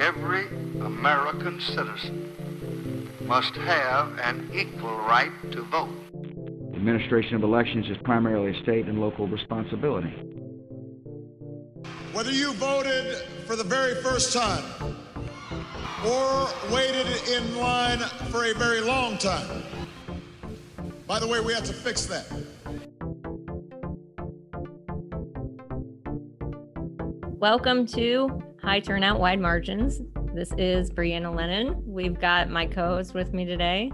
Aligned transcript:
every 0.00 0.46
American 0.80 1.60
citizen 1.60 2.32
must 3.26 3.54
have 3.54 4.18
an 4.20 4.48
equal 4.54 4.96
right 4.96 5.30
to 5.52 5.60
vote. 5.64 5.90
The 6.12 6.76
administration 6.76 7.36
of 7.36 7.42
elections 7.42 7.86
is 7.90 7.98
primarily 8.02 8.56
a 8.56 8.62
state 8.62 8.86
and 8.86 8.98
local 8.98 9.28
responsibility. 9.28 10.08
Whether 12.14 12.32
you 12.32 12.54
voted 12.54 13.14
for 13.46 13.56
the 13.56 13.64
very 13.64 13.94
first 13.96 14.32
time 14.32 14.64
or 16.06 16.48
waited 16.72 17.06
in 17.28 17.58
line 17.58 17.98
for 18.30 18.46
a 18.46 18.54
very 18.54 18.80
long 18.80 19.18
time, 19.18 19.62
by 21.06 21.18
the 21.18 21.26
way, 21.26 21.40
we 21.40 21.52
have 21.52 21.64
to 21.64 21.74
fix 21.74 22.06
that. 22.06 22.26
Welcome 27.38 27.86
to 27.88 28.49
High 28.62 28.80
Turnout, 28.80 29.18
Wide 29.18 29.40
Margins. 29.40 30.02
This 30.34 30.52
is 30.58 30.90
Brianna 30.90 31.34
Lennon. 31.34 31.82
We've 31.86 32.20
got 32.20 32.50
my 32.50 32.66
co 32.66 32.88
host 32.88 33.14
with 33.14 33.32
me 33.32 33.46
today, 33.46 33.90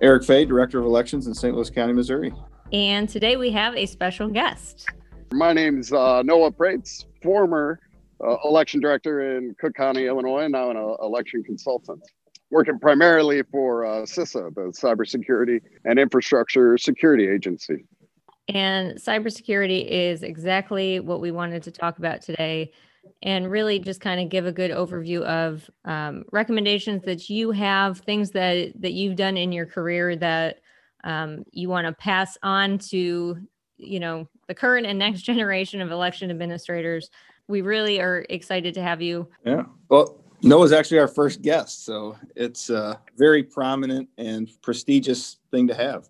Eric 0.00 0.24
Fey, 0.24 0.46
Director 0.46 0.78
of 0.78 0.86
Elections 0.86 1.26
in 1.26 1.34
St. 1.34 1.54
Louis 1.54 1.68
County, 1.68 1.92
Missouri. 1.92 2.32
And 2.72 3.06
today 3.06 3.36
we 3.36 3.50
have 3.50 3.76
a 3.76 3.84
special 3.84 4.28
guest. 4.28 4.86
My 5.32 5.52
name's 5.52 5.92
uh, 5.92 6.22
Noah 6.22 6.52
Praetz, 6.52 7.04
former 7.22 7.80
uh, 8.26 8.36
election 8.44 8.80
director 8.80 9.36
in 9.36 9.54
Cook 9.60 9.74
County, 9.74 10.06
Illinois, 10.06 10.44
and 10.44 10.52
now 10.52 10.70
an 10.70 10.78
uh, 10.78 10.94
election 11.04 11.42
consultant, 11.42 12.02
working 12.50 12.78
primarily 12.78 13.42
for 13.52 13.84
uh, 13.84 14.02
CISA, 14.02 14.54
the 14.54 14.72
Cybersecurity 14.72 15.60
and 15.84 15.98
Infrastructure 15.98 16.78
Security 16.78 17.28
Agency. 17.28 17.84
And 18.48 18.96
cybersecurity 18.96 19.86
is 19.86 20.22
exactly 20.22 20.98
what 20.98 21.20
we 21.20 21.30
wanted 21.30 21.62
to 21.64 21.70
talk 21.70 21.98
about 21.98 22.22
today 22.22 22.72
and 23.22 23.50
really 23.50 23.78
just 23.78 24.00
kind 24.00 24.20
of 24.20 24.28
give 24.28 24.46
a 24.46 24.52
good 24.52 24.70
overview 24.70 25.22
of 25.22 25.68
um, 25.84 26.24
recommendations 26.32 27.02
that 27.04 27.28
you 27.28 27.50
have, 27.50 27.98
things 27.98 28.30
that, 28.30 28.72
that 28.80 28.92
you've 28.92 29.16
done 29.16 29.36
in 29.36 29.52
your 29.52 29.66
career 29.66 30.16
that 30.16 30.60
um, 31.04 31.44
you 31.52 31.68
want 31.68 31.86
to 31.86 31.92
pass 31.92 32.38
on 32.42 32.78
to, 32.78 33.36
you 33.76 34.00
know, 34.00 34.28
the 34.48 34.54
current 34.54 34.86
and 34.86 34.98
next 34.98 35.22
generation 35.22 35.80
of 35.80 35.90
election 35.90 36.30
administrators. 36.30 37.10
We 37.48 37.62
really 37.62 38.00
are 38.00 38.24
excited 38.28 38.74
to 38.74 38.82
have 38.82 39.02
you. 39.02 39.28
Yeah. 39.44 39.64
Well, 39.88 40.24
Noah's 40.42 40.72
actually 40.72 40.98
our 40.98 41.08
first 41.08 41.42
guest, 41.42 41.84
so 41.84 42.16
it's 42.34 42.70
a 42.70 42.98
very 43.18 43.42
prominent 43.42 44.08
and 44.16 44.50
prestigious 44.62 45.38
thing 45.50 45.66
to 45.68 45.74
have. 45.74 46.08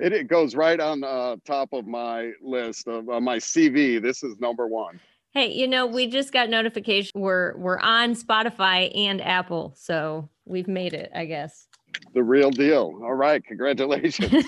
It, 0.00 0.12
it 0.12 0.26
goes 0.26 0.56
right 0.56 0.80
on 0.80 1.04
uh, 1.04 1.36
top 1.44 1.72
of 1.72 1.86
my 1.86 2.32
list 2.42 2.88
of 2.88 3.08
uh, 3.08 3.20
my 3.20 3.36
CV. 3.36 4.02
This 4.02 4.24
is 4.24 4.40
number 4.40 4.66
one. 4.66 4.98
Hey, 5.34 5.50
you 5.50 5.66
know, 5.66 5.86
we 5.86 6.08
just 6.08 6.30
got 6.30 6.50
notification 6.50 7.10
we're 7.14 7.56
we're 7.56 7.78
on 7.78 8.14
Spotify 8.14 8.94
and 8.94 9.22
Apple, 9.22 9.72
so 9.74 10.28
we've 10.44 10.68
made 10.68 10.92
it, 10.92 11.10
I 11.14 11.24
guess. 11.24 11.68
The 12.12 12.22
real 12.22 12.50
deal. 12.50 13.00
All 13.02 13.14
right, 13.14 13.42
congratulations. 13.42 14.30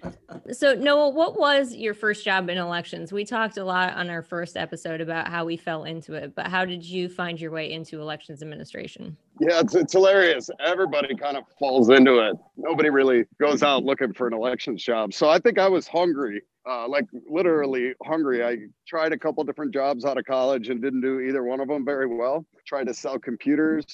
so 0.52 0.76
Noah, 0.76 1.08
what 1.08 1.36
was 1.36 1.74
your 1.74 1.94
first 1.94 2.24
job 2.24 2.48
in 2.48 2.58
elections? 2.58 3.12
We 3.12 3.24
talked 3.24 3.56
a 3.56 3.64
lot 3.64 3.94
on 3.94 4.08
our 4.08 4.22
first 4.22 4.56
episode 4.56 5.00
about 5.00 5.26
how 5.26 5.44
we 5.44 5.56
fell 5.56 5.82
into 5.82 6.14
it, 6.14 6.36
but 6.36 6.46
how 6.46 6.64
did 6.64 6.84
you 6.84 7.08
find 7.08 7.40
your 7.40 7.50
way 7.50 7.72
into 7.72 8.00
elections 8.00 8.40
administration? 8.40 9.16
Yeah, 9.40 9.58
it's, 9.58 9.74
it's 9.74 9.94
hilarious. 9.94 10.48
Everybody 10.60 11.16
kind 11.16 11.36
of 11.36 11.42
falls 11.58 11.90
into 11.90 12.20
it. 12.20 12.36
Nobody 12.56 12.90
really 12.90 13.24
goes 13.40 13.64
out 13.64 13.82
looking 13.82 14.12
for 14.12 14.28
an 14.28 14.34
elections 14.34 14.84
job. 14.84 15.12
So 15.12 15.28
I 15.28 15.40
think 15.40 15.58
I 15.58 15.68
was 15.68 15.88
hungry, 15.88 16.42
uh, 16.68 16.88
like 16.88 17.06
literally 17.28 17.94
hungry. 18.04 18.44
I 18.44 18.58
tried 18.86 19.12
a 19.12 19.18
couple 19.18 19.42
different 19.44 19.72
jobs 19.72 20.04
out 20.04 20.18
of 20.18 20.24
college 20.24 20.68
and 20.68 20.80
didn't 20.80 21.00
do 21.00 21.20
either 21.20 21.42
one 21.42 21.60
of 21.60 21.68
them 21.68 21.84
very 21.84 22.06
well. 22.06 22.44
Tried 22.66 22.86
to 22.86 22.94
sell 22.94 23.18
computers. 23.18 23.84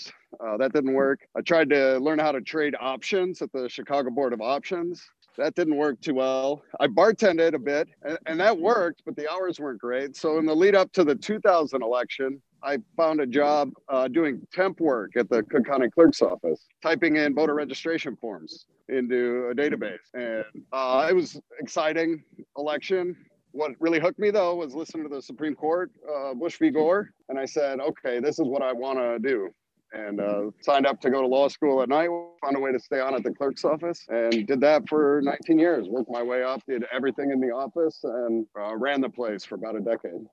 Uh, 0.41 0.57
that 0.59 0.73
didn't 0.73 0.95
work. 0.95 1.21
I 1.37 1.41
tried 1.41 1.71
to 1.71 1.99
learn 1.99 2.19
how 2.19 2.33
to 2.33 2.41
trade 2.41 2.75
options 2.79 3.41
at 3.41 3.53
the 3.53 3.69
Chicago 3.69 4.11
Board 4.11 4.33
of 4.33 4.41
Options. 4.41 5.03
That 5.39 5.55
didn't 5.55 5.77
work 5.77 6.01
too 6.01 6.15
well. 6.15 6.63
I 6.81 6.89
bartended 6.89 7.55
a 7.55 7.61
bit, 7.61 7.89
and, 8.03 8.19
and 8.27 8.41
that 8.41 8.59
worked, 8.59 9.03
but 9.07 9.15
the 9.15 9.31
hours 9.31 9.61
weren't 9.61 9.81
great. 9.81 10.17
So 10.17 10.39
in 10.39 10.47
the 10.47 10.55
lead 10.55 10.75
up 10.75 10.93
to 10.95 11.05
the 11.05 11.15
2000 11.15 11.81
election, 11.81 12.43
I 12.63 12.79
found 12.97 13.21
a 13.21 13.27
job 13.27 13.71
uh, 13.89 14.09
doing 14.09 14.45
temp 14.53 14.81
work 14.81 15.17
at 15.17 15.29
the 15.29 15.45
Cook 15.45 15.65
County 15.65 15.89
Clerk's 15.91 16.23
office, 16.23 16.67
typing 16.83 17.17
in 17.17 17.35
voter 17.35 17.55
registration 17.55 18.17
forms 18.17 18.67
into 18.89 19.49
a 19.51 19.55
database. 19.55 19.99
And 20.15 20.45
uh, 20.73 21.07
it 21.09 21.15
was 21.15 21.41
exciting 21.61 22.25
election. 22.59 23.17
What 23.53 23.73
really 23.81 23.99
hooked 23.99 24.19
me 24.19 24.31
though 24.31 24.55
was 24.55 24.75
listening 24.75 25.09
to 25.09 25.15
the 25.15 25.23
Supreme 25.23 25.55
Court, 25.55 25.91
uh, 26.15 26.35
Bush 26.35 26.59
v. 26.59 26.71
Gore, 26.71 27.11
and 27.29 27.39
I 27.39 27.47
said, 27.47 27.81
okay, 27.81 28.21
this 28.21 28.39
is 28.39 28.47
what 28.47 28.63
I 28.63 28.73
want 28.73 28.99
to 28.99 29.19
do. 29.19 29.49
And 29.93 30.21
uh, 30.21 30.51
signed 30.61 30.87
up 30.87 31.01
to 31.01 31.11
go 31.11 31.23
to 31.23 31.27
law 31.27 31.49
school 31.49 31.83
at 31.83 31.89
night, 31.89 32.11
found 32.45 32.57
a 32.57 32.61
way 32.61 32.73
to 32.73 32.79
stay 32.79 33.01
on 33.01 33.15
at 33.15 33.23
the 33.23 33.31
clerk's 33.31 33.65
office, 33.65 34.05
and 34.11 34.47
did 34.47 34.61
that 34.61 34.87
for 34.87 35.23
19 35.25 35.59
years. 35.59 35.89
Worked 35.89 36.11
my 36.11 36.23
way 36.23 36.43
up, 36.43 36.61
did 36.69 36.85
everything 36.93 37.31
in 37.31 37.41
the 37.41 37.49
office, 37.49 37.99
and 38.03 38.47
uh, 38.61 38.77
ran 38.77 39.01
the 39.01 39.09
place 39.09 39.47
for 39.47 39.55
about 39.55 39.77
a 39.77 39.81
decade. 39.81 40.27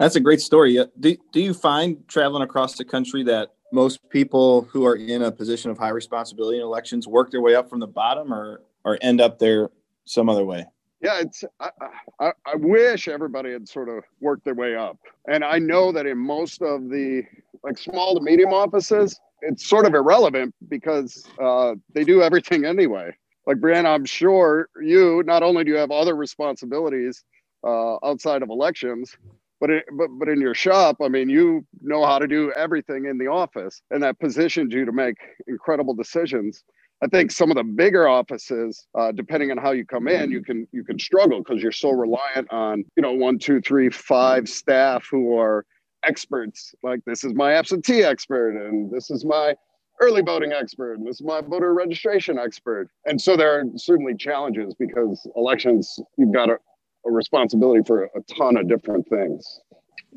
That's 0.00 0.16
a 0.16 0.20
great 0.20 0.40
story. 0.40 0.84
Do, 0.98 1.16
do 1.32 1.40
you 1.40 1.54
find 1.54 2.06
traveling 2.08 2.42
across 2.42 2.76
the 2.76 2.84
country 2.84 3.22
that 3.24 3.52
most 3.72 4.00
people 4.10 4.62
who 4.62 4.84
are 4.84 4.96
in 4.96 5.22
a 5.22 5.30
position 5.30 5.70
of 5.70 5.78
high 5.78 5.90
responsibility 5.90 6.58
in 6.58 6.64
elections 6.64 7.06
work 7.06 7.30
their 7.30 7.42
way 7.42 7.54
up 7.54 7.68
from 7.68 7.80
the 7.80 7.86
bottom 7.86 8.32
or, 8.32 8.62
or 8.84 8.98
end 9.00 9.20
up 9.20 9.38
there 9.38 9.70
some 10.06 10.28
other 10.28 10.44
way? 10.44 10.66
Yeah, 11.00 11.20
it's. 11.20 11.44
I, 11.60 11.70
I, 12.20 12.32
I 12.46 12.56
wish 12.56 13.06
everybody 13.08 13.52
had 13.52 13.68
sort 13.68 13.88
of 13.88 14.02
worked 14.20 14.44
their 14.44 14.54
way 14.54 14.74
up, 14.74 14.98
and 15.28 15.44
I 15.44 15.58
know 15.58 15.92
that 15.92 16.06
in 16.06 16.18
most 16.18 16.60
of 16.62 16.88
the 16.90 17.22
like 17.62 17.78
small 17.78 18.16
to 18.16 18.20
medium 18.22 18.52
offices, 18.52 19.18
it's 19.42 19.66
sort 19.66 19.86
of 19.86 19.94
irrelevant 19.94 20.54
because 20.68 21.24
uh, 21.40 21.74
they 21.94 22.04
do 22.04 22.22
everything 22.22 22.64
anyway. 22.64 23.14
Like 23.46 23.58
Brianna, 23.58 23.94
I'm 23.94 24.04
sure 24.06 24.68
you 24.82 25.22
not 25.24 25.42
only 25.44 25.64
do 25.64 25.70
you 25.70 25.76
have 25.76 25.92
other 25.92 26.16
responsibilities 26.16 27.24
uh, 27.64 27.96
outside 28.04 28.42
of 28.42 28.50
elections, 28.50 29.16
but 29.60 29.70
it, 29.70 29.84
but 29.92 30.08
but 30.18 30.28
in 30.28 30.40
your 30.40 30.54
shop, 30.54 30.96
I 31.00 31.08
mean, 31.08 31.28
you 31.28 31.64
know 31.80 32.04
how 32.04 32.18
to 32.18 32.26
do 32.26 32.52
everything 32.56 33.06
in 33.06 33.18
the 33.18 33.28
office, 33.28 33.82
and 33.92 34.02
that 34.02 34.18
positions 34.18 34.74
you 34.74 34.84
to 34.84 34.92
make 34.92 35.16
incredible 35.46 35.94
decisions. 35.94 36.64
I 37.02 37.06
think 37.06 37.30
some 37.30 37.50
of 37.50 37.56
the 37.56 37.64
bigger 37.64 38.08
offices, 38.08 38.86
uh, 38.98 39.12
depending 39.12 39.50
on 39.52 39.58
how 39.58 39.70
you 39.70 39.86
come 39.86 40.08
in, 40.08 40.30
you 40.30 40.42
can 40.42 40.66
you 40.72 40.82
can 40.82 40.98
struggle 40.98 41.38
because 41.38 41.62
you're 41.62 41.70
so 41.72 41.90
reliant 41.90 42.50
on 42.50 42.84
you 42.96 43.02
know 43.02 43.12
one, 43.12 43.38
two, 43.38 43.60
three, 43.60 43.88
five 43.88 44.48
staff 44.48 45.06
who 45.10 45.38
are 45.38 45.64
experts. 46.04 46.74
Like 46.82 47.00
this 47.06 47.22
is 47.22 47.34
my 47.34 47.52
absentee 47.52 48.02
expert, 48.02 48.56
and 48.56 48.90
this 48.90 49.10
is 49.10 49.24
my 49.24 49.54
early 50.00 50.22
voting 50.22 50.52
expert, 50.52 50.94
and 50.94 51.06
this 51.06 51.16
is 51.16 51.26
my 51.26 51.40
voter 51.40 51.72
registration 51.72 52.38
expert. 52.38 52.88
And 53.06 53.20
so 53.20 53.36
there 53.36 53.60
are 53.60 53.64
certainly 53.76 54.16
challenges 54.16 54.74
because 54.74 55.24
elections 55.36 56.00
you've 56.16 56.32
got 56.32 56.50
a, 56.50 56.58
a 57.06 57.10
responsibility 57.10 57.82
for 57.86 58.04
a 58.04 58.20
ton 58.34 58.56
of 58.56 58.68
different 58.68 59.08
things. 59.08 59.60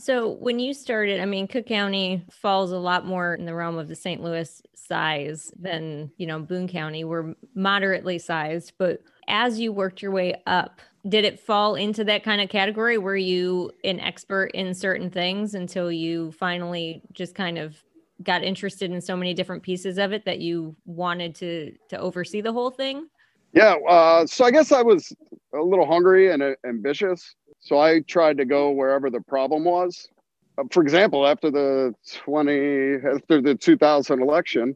So 0.02 0.32
when 0.32 0.58
you 0.58 0.74
started, 0.74 1.20
I 1.20 1.26
mean, 1.26 1.48
Cook 1.48 1.68
County 1.68 2.26
falls 2.32 2.72
a 2.72 2.78
lot 2.78 3.06
more 3.06 3.36
in 3.36 3.46
the 3.46 3.54
realm 3.54 3.78
of 3.78 3.88
the 3.88 3.96
St. 3.96 4.24
Louis 4.24 4.60
size 4.74 5.54
than, 5.60 6.12
you 6.18 6.26
know, 6.26 6.40
Boone 6.40 6.68
County. 6.68 7.04
We're 7.04 7.36
moderately 7.54 8.18
sized, 8.18 8.74
but 8.80 9.04
as 9.28 9.60
you 9.60 9.72
worked 9.72 10.02
your 10.02 10.10
way 10.10 10.42
up, 10.48 10.82
did 11.08 11.24
it 11.24 11.40
fall 11.40 11.76
into 11.76 12.04
that 12.06 12.24
kind 12.24 12.42
of 12.42 12.50
category? 12.50 12.98
Were 12.98 13.16
you 13.16 13.72
an 13.84 14.00
expert 14.00 14.48
in 14.56 14.74
certain 14.74 15.12
things 15.12 15.54
until 15.54 15.92
you 15.92 16.32
finally 16.32 17.04
just 17.14 17.36
kind 17.36 17.60
of 17.60 17.78
got 18.24 18.44
interested 18.44 18.92
in 18.92 19.02
so 19.02 19.16
many 19.16 19.36
different 19.36 19.62
pieces 19.62 20.00
of 20.00 20.14
it 20.14 20.26
that 20.26 20.40
you 20.40 20.76
wanted 20.86 21.36
to 21.36 21.74
to 21.90 22.00
oversee 22.00 22.42
the 22.42 22.52
whole 22.52 22.72
thing? 22.72 23.08
Yeah, 23.54 23.76
uh, 23.88 24.26
so 24.26 24.46
I 24.46 24.52
guess 24.52 24.72
I 24.72 24.82
was 24.82 25.14
a 25.54 25.62
little 25.62 25.86
hungry 25.86 26.32
and 26.32 26.42
uh, 26.42 26.56
ambitious. 26.66 27.36
So 27.62 27.80
I 27.80 28.02
tried 28.02 28.38
to 28.38 28.46
go 28.46 28.72
wherever 28.72 29.10
the 29.10 29.22
problem 29.22 29.64
was. 29.64 30.10
Uh, 30.58 30.64
for 30.72 30.82
example, 30.84 31.26
after 31.26 31.50
the 31.50 31.94
20 32.24 32.96
after 33.16 33.42
the 33.42 33.56
2000 33.56 34.22
election, 34.22 34.76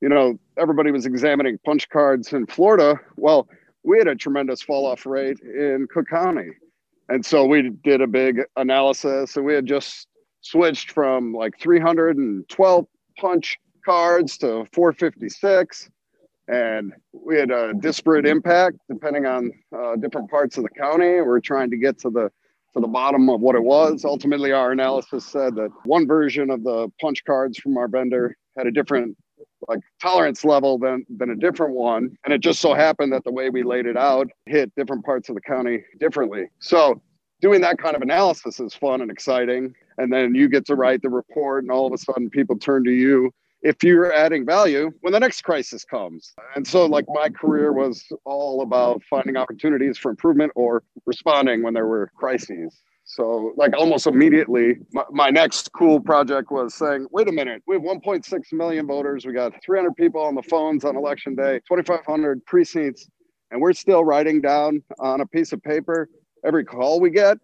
you 0.00 0.08
know, 0.08 0.38
everybody 0.58 0.90
was 0.90 1.06
examining 1.06 1.58
punch 1.64 1.88
cards 1.88 2.32
in 2.32 2.46
Florida. 2.46 3.00
Well, 3.16 3.48
we 3.84 3.98
had 3.98 4.08
a 4.08 4.16
tremendous 4.16 4.60
fall 4.60 4.84
off 4.86 5.06
rate 5.06 5.38
in 5.40 5.86
Cook 5.90 6.08
County. 6.08 6.50
And 7.08 7.24
so 7.24 7.46
we 7.46 7.70
did 7.84 8.00
a 8.00 8.06
big 8.08 8.42
analysis 8.56 9.36
and 9.36 9.46
we 9.46 9.54
had 9.54 9.64
just 9.64 10.08
switched 10.40 10.90
from 10.90 11.32
like 11.32 11.58
312 11.60 12.86
punch 13.16 13.58
cards 13.84 14.36
to 14.38 14.66
456 14.72 15.88
and 16.48 16.92
we 17.12 17.36
had 17.36 17.50
a 17.50 17.72
disparate 17.74 18.26
impact 18.26 18.76
depending 18.88 19.26
on 19.26 19.50
uh, 19.76 19.96
different 19.96 20.30
parts 20.30 20.56
of 20.56 20.64
the 20.64 20.70
county. 20.70 21.20
We 21.20 21.28
are 21.28 21.40
trying 21.40 21.70
to 21.70 21.76
get 21.76 21.98
to 22.00 22.10
the 22.10 22.30
to 22.74 22.80
the 22.80 22.88
bottom 22.88 23.30
of 23.30 23.40
what 23.40 23.56
it 23.56 23.62
was. 23.62 24.04
Ultimately, 24.04 24.52
our 24.52 24.70
analysis 24.70 25.24
said 25.24 25.54
that 25.56 25.70
one 25.84 26.06
version 26.06 26.50
of 26.50 26.62
the 26.62 26.88
punch 27.00 27.24
cards 27.24 27.58
from 27.58 27.76
our 27.78 27.88
vendor 27.88 28.36
had 28.56 28.66
a 28.66 28.70
different 28.70 29.16
like 29.68 29.80
tolerance 30.00 30.44
level 30.44 30.78
than 30.78 31.04
than 31.16 31.30
a 31.30 31.36
different 31.36 31.74
one, 31.74 32.16
and 32.24 32.34
it 32.34 32.40
just 32.40 32.60
so 32.60 32.74
happened 32.74 33.12
that 33.12 33.24
the 33.24 33.32
way 33.32 33.50
we 33.50 33.62
laid 33.62 33.86
it 33.86 33.96
out 33.96 34.28
hit 34.46 34.72
different 34.76 35.04
parts 35.04 35.28
of 35.28 35.34
the 35.34 35.40
county 35.40 35.82
differently. 35.98 36.44
So 36.60 37.00
doing 37.40 37.60
that 37.62 37.78
kind 37.78 37.96
of 37.96 38.02
analysis 38.02 38.60
is 38.60 38.74
fun 38.74 39.00
and 39.00 39.10
exciting. 39.10 39.74
and 39.98 40.12
then 40.12 40.34
you 40.34 40.48
get 40.48 40.66
to 40.66 40.74
write 40.74 41.02
the 41.02 41.08
report 41.08 41.64
and 41.64 41.72
all 41.72 41.86
of 41.86 41.92
a 41.92 41.98
sudden 41.98 42.30
people 42.30 42.58
turn 42.58 42.84
to 42.84 42.90
you 42.92 43.30
if 43.66 43.82
you're 43.82 44.12
adding 44.12 44.46
value 44.46 44.92
when 45.00 45.12
the 45.12 45.18
next 45.18 45.42
crisis 45.42 45.84
comes. 45.84 46.32
And 46.54 46.64
so 46.64 46.86
like 46.86 47.04
my 47.08 47.28
career 47.28 47.72
was 47.72 48.04
all 48.24 48.62
about 48.62 49.02
finding 49.10 49.36
opportunities 49.36 49.98
for 49.98 50.10
improvement 50.12 50.52
or 50.54 50.84
responding 51.04 51.64
when 51.64 51.74
there 51.74 51.86
were 51.86 52.12
crises. 52.16 52.80
So 53.06 53.52
like 53.56 53.76
almost 53.76 54.06
immediately 54.06 54.76
my, 54.92 55.02
my, 55.10 55.30
next 55.30 55.72
cool 55.72 55.98
project 55.98 56.52
was 56.52 56.74
saying 56.74 57.08
wait 57.10 57.28
a 57.28 57.32
minute 57.32 57.62
we 57.66 57.74
have 57.74 57.82
1.6 57.82 58.40
million 58.52 58.86
voters. 58.86 59.26
We 59.26 59.32
got 59.32 59.52
300 59.64 59.96
people 59.96 60.20
on 60.20 60.36
the 60.36 60.42
phones 60.42 60.84
on 60.84 60.94
election 60.96 61.34
day 61.34 61.60
2500 61.68 62.46
precincts 62.46 63.08
and 63.50 63.60
we're 63.60 63.72
still 63.72 64.04
writing 64.04 64.40
down 64.40 64.80
on 65.00 65.22
a 65.22 65.26
piece 65.26 65.52
of 65.52 65.60
paper 65.62 66.08
every 66.44 66.64
call 66.64 67.00
we 67.00 67.10
get 67.10 67.38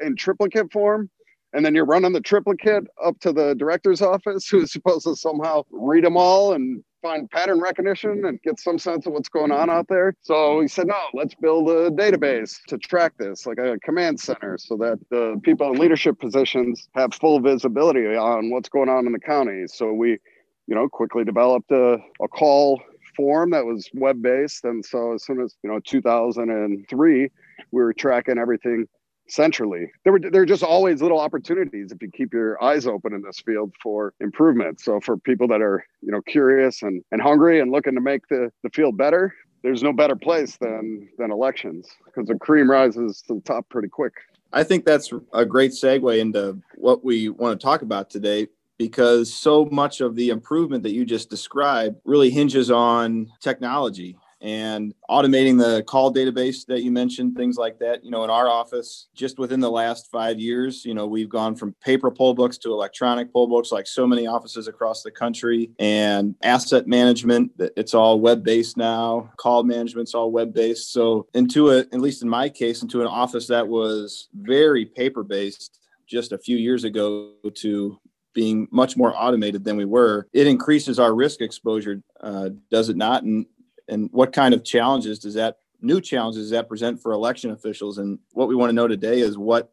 in 0.00 0.14
triplicate 0.14 0.70
form 0.70 1.08
and 1.52 1.64
then 1.64 1.74
you're 1.74 1.84
running 1.84 2.12
the 2.12 2.20
triplicate 2.20 2.84
up 3.02 3.18
to 3.20 3.32
the 3.32 3.54
director's 3.54 4.02
office 4.02 4.48
who's 4.50 4.72
supposed 4.72 5.04
to 5.04 5.16
somehow 5.16 5.64
read 5.70 6.04
them 6.04 6.16
all 6.16 6.52
and 6.52 6.82
find 7.00 7.30
pattern 7.30 7.60
recognition 7.60 8.24
and 8.26 8.42
get 8.42 8.58
some 8.58 8.78
sense 8.78 9.06
of 9.06 9.12
what's 9.12 9.28
going 9.28 9.52
on 9.52 9.70
out 9.70 9.86
there. 9.88 10.14
So 10.20 10.60
he 10.60 10.66
said, 10.66 10.88
no, 10.88 10.98
let's 11.14 11.34
build 11.34 11.68
a 11.68 11.90
database 11.90 12.58
to 12.66 12.78
track 12.78 13.12
this, 13.18 13.46
like 13.46 13.58
a 13.58 13.78
command 13.84 14.18
center, 14.18 14.58
so 14.58 14.76
that 14.78 14.98
the 15.10 15.40
people 15.44 15.72
in 15.72 15.78
leadership 15.78 16.18
positions 16.18 16.88
have 16.94 17.14
full 17.14 17.38
visibility 17.40 18.16
on 18.16 18.50
what's 18.50 18.68
going 18.68 18.88
on 18.88 19.06
in 19.06 19.12
the 19.12 19.20
county. 19.20 19.66
So 19.68 19.92
we, 19.92 20.18
you 20.66 20.74
know, 20.74 20.88
quickly 20.88 21.24
developed 21.24 21.70
a, 21.70 21.98
a 22.20 22.28
call 22.28 22.82
form 23.16 23.50
that 23.50 23.64
was 23.64 23.88
web 23.94 24.20
based. 24.20 24.64
And 24.64 24.84
so 24.84 25.14
as 25.14 25.24
soon 25.24 25.40
as, 25.40 25.54
you 25.62 25.70
know, 25.70 25.80
2003, 25.80 27.30
we 27.70 27.82
were 27.82 27.92
tracking 27.92 28.38
everything 28.38 28.86
centrally. 29.30 29.90
There 30.04 30.12
were 30.12 30.20
there 30.20 30.42
are 30.42 30.46
just 30.46 30.62
always 30.62 31.02
little 31.02 31.20
opportunities 31.20 31.92
if 31.92 32.02
you 32.02 32.10
keep 32.10 32.32
your 32.32 32.62
eyes 32.62 32.86
open 32.86 33.14
in 33.14 33.22
this 33.22 33.40
field 33.44 33.72
for 33.82 34.14
improvement. 34.20 34.80
So 34.80 35.00
for 35.00 35.16
people 35.16 35.48
that 35.48 35.60
are 35.60 35.84
you 36.02 36.12
know 36.12 36.22
curious 36.22 36.82
and 36.82 37.02
and 37.12 37.20
hungry 37.20 37.60
and 37.60 37.70
looking 37.70 37.94
to 37.94 38.00
make 38.00 38.26
the 38.28 38.50
the 38.62 38.70
field 38.70 38.96
better, 38.96 39.34
there's 39.62 39.82
no 39.82 39.92
better 39.92 40.16
place 40.16 40.56
than 40.56 41.08
than 41.18 41.30
elections 41.30 41.88
because 42.06 42.28
the 42.28 42.36
cream 42.36 42.70
rises 42.70 43.22
to 43.28 43.34
the 43.34 43.40
top 43.40 43.68
pretty 43.68 43.88
quick. 43.88 44.14
I 44.52 44.64
think 44.64 44.86
that's 44.86 45.12
a 45.34 45.44
great 45.44 45.72
segue 45.72 46.18
into 46.18 46.60
what 46.76 47.04
we 47.04 47.28
want 47.28 47.60
to 47.60 47.64
talk 47.64 47.82
about 47.82 48.08
today 48.08 48.48
because 48.78 49.32
so 49.34 49.66
much 49.66 50.00
of 50.00 50.14
the 50.14 50.30
improvement 50.30 50.84
that 50.84 50.92
you 50.92 51.04
just 51.04 51.28
described 51.28 51.96
really 52.04 52.30
hinges 52.30 52.70
on 52.70 53.28
technology 53.40 54.16
and 54.40 54.94
automating 55.10 55.58
the 55.58 55.82
call 55.84 56.12
database 56.12 56.64
that 56.66 56.82
you 56.82 56.90
mentioned, 56.90 57.36
things 57.36 57.56
like 57.56 57.78
that. 57.78 58.04
You 58.04 58.10
know, 58.10 58.24
in 58.24 58.30
our 58.30 58.48
office, 58.48 59.08
just 59.14 59.38
within 59.38 59.60
the 59.60 59.70
last 59.70 60.08
five 60.10 60.38
years, 60.38 60.84
you 60.84 60.94
know, 60.94 61.06
we've 61.06 61.28
gone 61.28 61.56
from 61.56 61.74
paper 61.82 62.10
poll 62.10 62.34
books 62.34 62.58
to 62.58 62.72
electronic 62.72 63.32
poll 63.32 63.48
books, 63.48 63.72
like 63.72 63.86
so 63.86 64.06
many 64.06 64.26
offices 64.26 64.68
across 64.68 65.02
the 65.02 65.10
country, 65.10 65.70
and 65.78 66.34
asset 66.42 66.86
management. 66.86 67.50
It's 67.58 67.94
all 67.94 68.20
web 68.20 68.44
based 68.44 68.76
now. 68.76 69.30
Call 69.36 69.64
management's 69.64 70.14
all 70.14 70.30
web 70.30 70.54
based. 70.54 70.92
So, 70.92 71.26
into 71.34 71.70
a, 71.70 71.78
at 71.80 72.00
least 72.00 72.22
in 72.22 72.28
my 72.28 72.48
case, 72.48 72.82
into 72.82 73.00
an 73.00 73.06
office 73.08 73.48
that 73.48 73.66
was 73.66 74.28
very 74.34 74.84
paper 74.84 75.24
based 75.24 75.80
just 76.06 76.32
a 76.32 76.38
few 76.38 76.56
years 76.56 76.84
ago 76.84 77.32
to 77.54 77.98
being 78.34 78.68
much 78.70 78.96
more 78.96 79.12
automated 79.16 79.64
than 79.64 79.76
we 79.76 79.84
were, 79.84 80.28
it 80.32 80.46
increases 80.46 80.98
our 80.98 81.14
risk 81.14 81.40
exposure, 81.40 82.00
uh, 82.20 82.50
does 82.70 82.88
it 82.88 82.96
not? 82.96 83.24
And 83.24 83.46
and 83.88 84.08
what 84.12 84.32
kind 84.32 84.54
of 84.54 84.64
challenges 84.64 85.18
does 85.18 85.34
that 85.34 85.58
new 85.80 86.00
challenges 86.00 86.50
that 86.50 86.68
present 86.68 87.00
for 87.00 87.12
election 87.12 87.50
officials? 87.50 87.98
And 87.98 88.18
what 88.32 88.48
we 88.48 88.54
want 88.54 88.70
to 88.70 88.74
know 88.74 88.88
today 88.88 89.20
is 89.20 89.38
what 89.38 89.70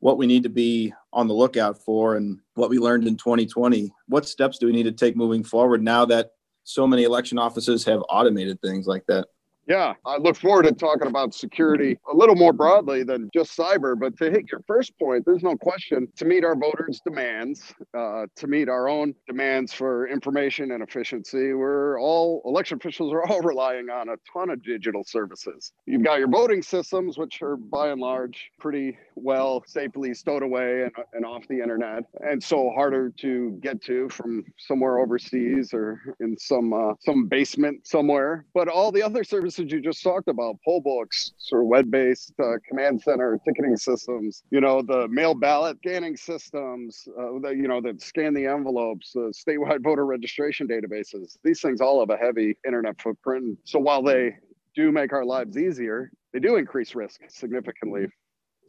what 0.00 0.18
we 0.18 0.26
need 0.26 0.42
to 0.42 0.48
be 0.48 0.92
on 1.12 1.26
the 1.26 1.34
lookout 1.34 1.82
for 1.82 2.16
and 2.16 2.38
what 2.54 2.70
we 2.70 2.78
learned 2.78 3.06
in 3.06 3.16
2020 3.16 3.90
what 4.08 4.28
steps 4.28 4.58
do 4.58 4.66
we 4.66 4.72
need 4.72 4.82
to 4.82 4.92
take 4.92 5.16
moving 5.16 5.42
forward 5.42 5.82
now 5.82 6.04
that 6.04 6.32
so 6.64 6.86
many 6.86 7.04
election 7.04 7.38
offices 7.38 7.84
have 7.84 8.02
automated 8.10 8.60
things 8.60 8.86
like 8.86 9.04
that 9.06 9.28
yeah, 9.66 9.94
I 10.04 10.16
look 10.18 10.36
forward 10.36 10.64
to 10.64 10.72
talking 10.72 11.08
about 11.08 11.34
security 11.34 11.98
a 12.10 12.14
little 12.14 12.36
more 12.36 12.52
broadly 12.52 13.02
than 13.02 13.30
just 13.34 13.56
cyber. 13.56 13.98
But 13.98 14.16
to 14.18 14.30
hit 14.30 14.50
your 14.50 14.62
first 14.66 14.96
point, 14.98 15.24
there's 15.26 15.42
no 15.42 15.56
question 15.56 16.06
to 16.16 16.24
meet 16.24 16.44
our 16.44 16.54
voters' 16.54 17.00
demands, 17.04 17.74
uh, 17.92 18.26
to 18.36 18.46
meet 18.46 18.68
our 18.68 18.88
own 18.88 19.14
demands 19.26 19.72
for 19.72 20.06
information 20.08 20.70
and 20.70 20.82
efficiency, 20.82 21.52
we're 21.52 22.00
all 22.00 22.42
election 22.44 22.78
officials 22.80 23.12
are 23.12 23.26
all 23.26 23.40
relying 23.42 23.90
on 23.90 24.08
a 24.08 24.16
ton 24.32 24.50
of 24.50 24.62
digital 24.62 25.02
services. 25.04 25.72
You've 25.86 26.04
got 26.04 26.18
your 26.18 26.28
voting 26.28 26.62
systems, 26.62 27.18
which 27.18 27.42
are 27.42 27.56
by 27.56 27.88
and 27.88 28.00
large 28.00 28.50
pretty 28.60 28.96
well 29.16 29.64
safely 29.66 30.14
stowed 30.14 30.42
away 30.42 30.82
and, 30.82 30.92
and 31.14 31.24
off 31.24 31.46
the 31.48 31.60
internet, 31.60 32.04
and 32.20 32.42
so 32.42 32.70
harder 32.70 33.10
to 33.18 33.58
get 33.62 33.82
to 33.82 34.08
from 34.10 34.44
somewhere 34.58 34.98
overseas 34.98 35.72
or 35.72 36.00
in 36.20 36.36
some 36.38 36.72
uh, 36.72 36.92
some 37.00 37.26
basement 37.26 37.86
somewhere. 37.86 38.44
But 38.54 38.68
all 38.68 38.92
the 38.92 39.02
other 39.02 39.24
services 39.24 39.72
you 39.72 39.80
just 39.80 40.02
talked 40.02 40.28
about, 40.28 40.56
poll 40.64 40.80
books, 40.80 41.32
sort 41.38 41.62
of 41.62 41.68
web-based 41.68 42.34
uh, 42.38 42.58
command 42.68 43.02
center 43.02 43.40
ticketing 43.44 43.76
systems, 43.76 44.42
you 44.50 44.60
know, 44.60 44.82
the 44.82 45.08
mail 45.08 45.34
ballot 45.34 45.78
scanning 45.78 46.16
systems, 46.16 47.08
uh, 47.18 47.50
you 47.50 47.68
know, 47.68 47.80
that 47.80 48.00
scan 48.00 48.34
the 48.34 48.46
envelopes, 48.46 49.12
the 49.12 49.32
statewide 49.32 49.82
voter 49.84 50.06
registration 50.06 50.68
databases. 50.68 51.38
These 51.42 51.60
things 51.60 51.80
all 51.80 52.00
have 52.00 52.10
a 52.10 52.16
heavy 52.16 52.56
internet 52.66 53.00
footprint. 53.00 53.58
So 53.64 53.78
while 53.78 54.02
they 54.02 54.36
do 54.74 54.92
make 54.92 55.12
our 55.12 55.24
lives 55.24 55.56
easier, 55.56 56.10
they 56.32 56.38
do 56.38 56.56
increase 56.56 56.94
risk 56.94 57.20
significantly. 57.28 58.06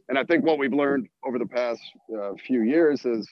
And 0.08 0.18
I 0.18 0.24
think 0.24 0.44
what 0.44 0.58
we've 0.58 0.72
learned 0.72 1.08
over 1.26 1.38
the 1.38 1.46
past 1.46 1.82
uh, 2.18 2.32
few 2.46 2.62
years 2.62 3.04
is 3.04 3.28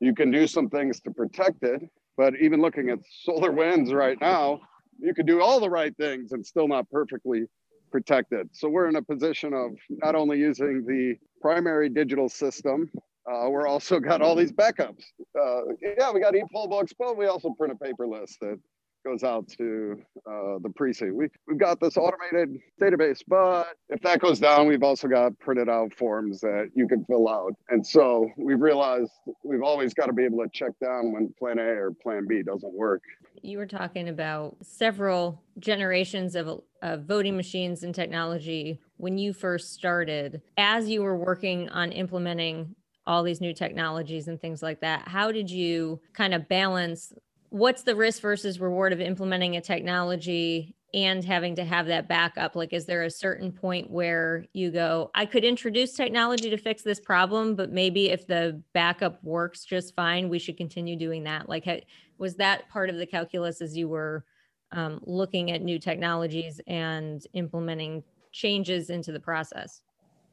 you 0.00 0.14
can 0.14 0.30
do 0.30 0.46
some 0.46 0.68
things 0.68 1.00
to 1.02 1.10
protect 1.10 1.62
it, 1.62 1.82
but 2.16 2.34
even 2.40 2.60
looking 2.60 2.90
at 2.90 2.98
SolarWinds 3.26 3.92
right 3.92 4.20
now, 4.20 4.60
you 4.98 5.14
can 5.14 5.24
do 5.24 5.40
all 5.40 5.60
the 5.60 5.70
right 5.70 5.96
things 5.96 6.32
and 6.32 6.44
still 6.44 6.68
not 6.68 6.88
perfectly 6.90 7.46
protected. 7.90 8.48
So 8.52 8.68
we're 8.68 8.88
in 8.88 8.96
a 8.96 9.02
position 9.02 9.54
of 9.54 9.72
not 9.88 10.14
only 10.14 10.38
using 10.38 10.84
the 10.86 11.16
primary 11.40 11.88
digital 11.88 12.28
system, 12.28 12.90
uh, 13.30 13.48
we're 13.48 13.66
also 13.66 14.00
got 14.00 14.22
all 14.22 14.34
these 14.34 14.52
backups. 14.52 15.04
Uh, 15.38 15.72
yeah, 15.98 16.10
we 16.12 16.20
got 16.20 16.34
e-poll 16.34 16.68
books, 16.68 16.92
but 16.98 17.16
we 17.16 17.26
also 17.26 17.54
print 17.58 17.72
a 17.72 17.84
paper 17.84 18.06
list 18.06 18.38
that 18.40 18.58
goes 19.04 19.22
out 19.22 19.48
to 19.48 19.96
uh, 20.26 20.58
the 20.62 20.70
precinct. 20.76 21.14
We, 21.14 21.28
we've 21.46 21.58
got 21.58 21.80
this 21.80 21.96
automated 21.96 22.58
database, 22.80 23.20
but 23.26 23.76
if 23.88 24.00
that 24.02 24.20
goes 24.20 24.38
down, 24.38 24.66
we've 24.66 24.82
also 24.82 25.08
got 25.08 25.38
printed 25.38 25.68
out 25.68 25.94
forms 25.94 26.40
that 26.40 26.70
you 26.74 26.86
can 26.86 27.04
fill 27.04 27.28
out. 27.28 27.54
And 27.68 27.86
so 27.86 28.28
we've 28.36 28.60
realized 28.60 29.10
we've 29.44 29.62
always 29.62 29.94
got 29.94 30.06
to 30.06 30.12
be 30.12 30.24
able 30.24 30.38
to 30.38 30.48
check 30.52 30.72
down 30.82 31.12
when 31.12 31.32
plan 31.38 31.58
A 31.58 31.62
or 31.62 31.92
plan 32.02 32.26
B 32.28 32.42
doesn't 32.42 32.72
work. 32.72 33.02
You 33.42 33.58
were 33.58 33.66
talking 33.66 34.08
about 34.08 34.56
several 34.62 35.42
generations 35.58 36.34
of, 36.34 36.60
of 36.82 37.04
voting 37.04 37.36
machines 37.36 37.82
and 37.82 37.94
technology 37.94 38.80
when 38.96 39.18
you 39.18 39.32
first 39.32 39.72
started. 39.72 40.42
As 40.58 40.88
you 40.88 41.02
were 41.02 41.16
working 41.16 41.68
on 41.70 41.92
implementing 41.92 42.74
all 43.06 43.22
these 43.22 43.40
new 43.40 43.54
technologies 43.54 44.28
and 44.28 44.40
things 44.40 44.62
like 44.62 44.80
that, 44.80 45.08
how 45.08 45.32
did 45.32 45.50
you 45.50 46.00
kind 46.12 46.34
of 46.34 46.48
balance 46.48 47.12
what's 47.50 47.82
the 47.82 47.96
risk 47.96 48.22
versus 48.22 48.60
reward 48.60 48.92
of 48.92 49.00
implementing 49.00 49.56
a 49.56 49.60
technology 49.60 50.74
and 50.94 51.24
having 51.24 51.56
to 51.56 51.64
have 51.64 51.86
that 51.86 52.08
backup? 52.08 52.56
Like 52.56 52.72
is 52.72 52.86
there 52.86 53.02
a 53.02 53.10
certain 53.10 53.52
point 53.52 53.90
where 53.90 54.46
you 54.52 54.70
go 54.70 55.10
i 55.14 55.26
could 55.26 55.44
introduce 55.44 55.92
technology 55.92 56.50
to 56.50 56.56
fix 56.56 56.82
this 56.82 56.98
problem 56.98 57.54
but 57.54 57.70
maybe 57.70 58.08
if 58.08 58.26
the 58.26 58.60
backup 58.72 59.22
works 59.22 59.64
just 59.64 59.94
fine 59.94 60.28
we 60.28 60.38
should 60.38 60.56
continue 60.56 60.96
doing 60.96 61.24
that? 61.24 61.48
Like 61.48 61.86
was 62.18 62.36
that 62.36 62.68
part 62.68 62.88
of 62.88 62.96
the 62.96 63.06
calculus 63.06 63.60
as 63.60 63.76
you 63.76 63.88
were 63.88 64.24
um, 64.72 65.00
looking 65.04 65.50
at 65.50 65.62
new 65.62 65.78
technologies 65.78 66.60
and 66.66 67.22
implementing 67.34 68.04
changes 68.32 68.90
into 68.90 69.12
the 69.12 69.20
process? 69.20 69.82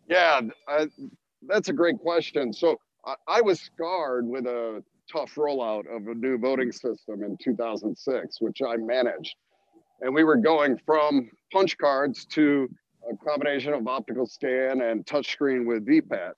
Yeah 0.07 0.41
I, 0.67 0.87
that's 1.47 1.69
a 1.69 1.73
great 1.73 1.99
question. 1.99 2.53
So 2.53 2.77
I, 3.05 3.15
I 3.27 3.41
was 3.41 3.59
scarred 3.59 4.25
with 4.27 4.45
a 4.45 4.83
tough 5.11 5.35
rollout 5.35 5.85
of 5.93 6.07
a 6.07 6.13
new 6.13 6.37
voting 6.37 6.71
system 6.71 7.23
in 7.23 7.37
2006, 7.37 8.41
which 8.41 8.61
I 8.61 8.77
managed. 8.77 9.35
And 10.01 10.13
we 10.13 10.23
were 10.23 10.37
going 10.37 10.79
from 10.85 11.29
punch 11.51 11.77
cards 11.77 12.25
to 12.31 12.69
a 13.11 13.15
combination 13.25 13.73
of 13.73 13.87
optical 13.87 14.25
scan 14.25 14.81
and 14.81 15.05
touchscreen 15.05 15.65
with 15.65 15.85
VPAT. 15.85 16.33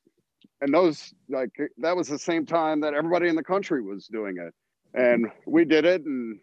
And 0.61 0.73
those, 0.73 1.13
like, 1.29 1.51
that 1.77 1.95
was 1.95 2.07
the 2.07 2.19
same 2.19 2.45
time 2.45 2.81
that 2.81 2.93
everybody 2.93 3.29
in 3.29 3.35
the 3.35 3.43
country 3.43 3.81
was 3.81 4.07
doing 4.07 4.35
it. 4.37 4.53
And 4.93 5.27
we 5.45 5.65
did 5.65 5.85
it 5.85 6.03
and 6.03 6.39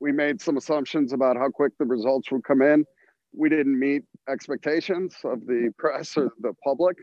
we 0.00 0.12
made 0.12 0.40
some 0.40 0.56
assumptions 0.56 1.12
about 1.12 1.36
how 1.36 1.48
quick 1.48 1.72
the 1.78 1.84
results 1.84 2.30
would 2.30 2.44
come 2.44 2.62
in. 2.62 2.84
We 3.34 3.48
didn't 3.48 3.78
meet 3.78 4.02
expectations 4.28 5.16
of 5.24 5.46
the 5.46 5.70
press 5.78 6.16
or 6.16 6.32
the 6.40 6.54
public. 6.64 6.96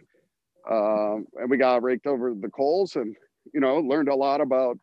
Um, 0.70 1.26
and 1.36 1.50
we 1.50 1.58
got 1.58 1.84
raked 1.84 2.08
over 2.08 2.34
the 2.34 2.50
coals 2.50 2.96
and 2.96 3.16
you 3.54 3.60
know, 3.60 3.78
learned 3.80 4.10
a 4.10 4.16
lot 4.16 4.42
about 4.42 4.78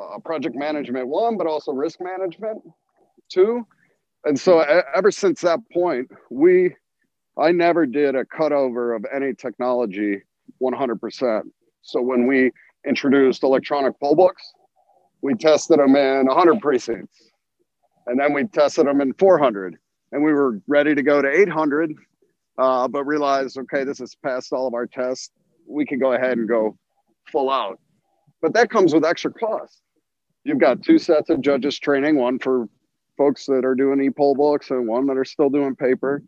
uh, 0.00 0.18
project 0.20 0.56
management, 0.56 1.06
one, 1.06 1.36
but 1.36 1.46
also 1.46 1.72
risk 1.72 2.00
management, 2.00 2.62
two. 3.28 3.66
And 4.24 4.38
so 4.38 4.60
ever 4.94 5.10
since 5.10 5.40
that 5.40 5.60
point, 5.72 6.10
we, 6.30 6.74
I 7.38 7.52
never 7.52 7.86
did 7.86 8.14
a 8.14 8.24
cutover 8.24 8.96
of 8.96 9.04
any 9.12 9.34
technology 9.34 10.22
100%. 10.62 11.42
So 11.82 12.00
when 12.00 12.26
we 12.26 12.52
introduced 12.86 13.42
electronic 13.42 13.98
poll 14.00 14.14
books, 14.14 14.42
we 15.22 15.34
tested 15.34 15.78
them 15.78 15.96
in 15.96 16.26
100 16.26 16.60
precincts, 16.60 17.30
and 18.06 18.18
then 18.18 18.32
we 18.32 18.44
tested 18.44 18.86
them 18.86 19.00
in 19.00 19.12
400, 19.14 19.76
and 20.10 20.22
we 20.22 20.32
were 20.32 20.60
ready 20.66 20.94
to 20.94 21.02
go 21.02 21.22
to 21.22 21.28
800, 21.28 21.94
uh, 22.58 22.88
but 22.88 23.04
realized, 23.04 23.56
okay, 23.58 23.84
this 23.84 23.98
has 23.98 24.14
passed 24.16 24.52
all 24.52 24.66
of 24.66 24.74
our 24.74 24.86
tests. 24.86 25.30
We 25.66 25.86
can 25.86 25.98
go 25.98 26.12
ahead 26.12 26.38
and 26.38 26.48
go 26.48 26.76
full 27.30 27.50
out. 27.50 27.78
But 28.40 28.54
that 28.54 28.70
comes 28.70 28.92
with 28.92 29.04
extra 29.04 29.32
costs. 29.32 29.80
You've 30.44 30.58
got 30.58 30.82
two 30.82 30.98
sets 30.98 31.30
of 31.30 31.40
judges 31.40 31.78
training, 31.78 32.16
one 32.16 32.38
for 32.38 32.68
folks 33.16 33.46
that 33.46 33.64
are 33.64 33.74
doing 33.74 34.02
e-poll 34.02 34.34
books 34.34 34.70
and 34.70 34.88
one 34.88 35.06
that 35.06 35.16
are 35.16 35.24
still 35.24 35.50
doing 35.50 35.76
paper. 35.76 36.22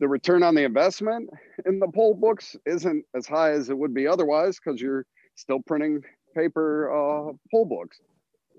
The 0.00 0.08
return 0.08 0.42
on 0.42 0.56
the 0.56 0.64
investment 0.64 1.30
in 1.66 1.78
the 1.78 1.86
poll 1.86 2.14
books 2.14 2.56
isn't 2.66 3.04
as 3.14 3.26
high 3.26 3.52
as 3.52 3.70
it 3.70 3.78
would 3.78 3.94
be 3.94 4.08
otherwise 4.08 4.58
because 4.58 4.80
you're 4.80 5.06
still 5.36 5.60
printing 5.60 6.02
paper 6.34 6.90
uh, 6.90 7.32
poll 7.52 7.64
books. 7.64 8.00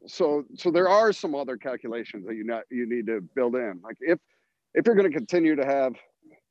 So, 0.08 0.46
so 0.56 0.72
there 0.72 0.88
are 0.88 1.12
some 1.12 1.36
other 1.36 1.58
calculations 1.58 2.25
that 2.28 2.36
you 2.36 2.46
not, 2.46 2.63
you 2.72 2.88
need 2.88 3.08
to 3.08 3.22
build 3.36 3.56
in. 3.56 3.82
Like 3.84 3.98
if 4.00 4.20
if 4.74 4.86
you're 4.86 4.96
going 4.96 5.12
to 5.12 5.16
continue 5.16 5.56
to 5.56 5.66
have 5.66 5.94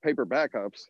paper 0.02 0.24
backups, 0.24 0.82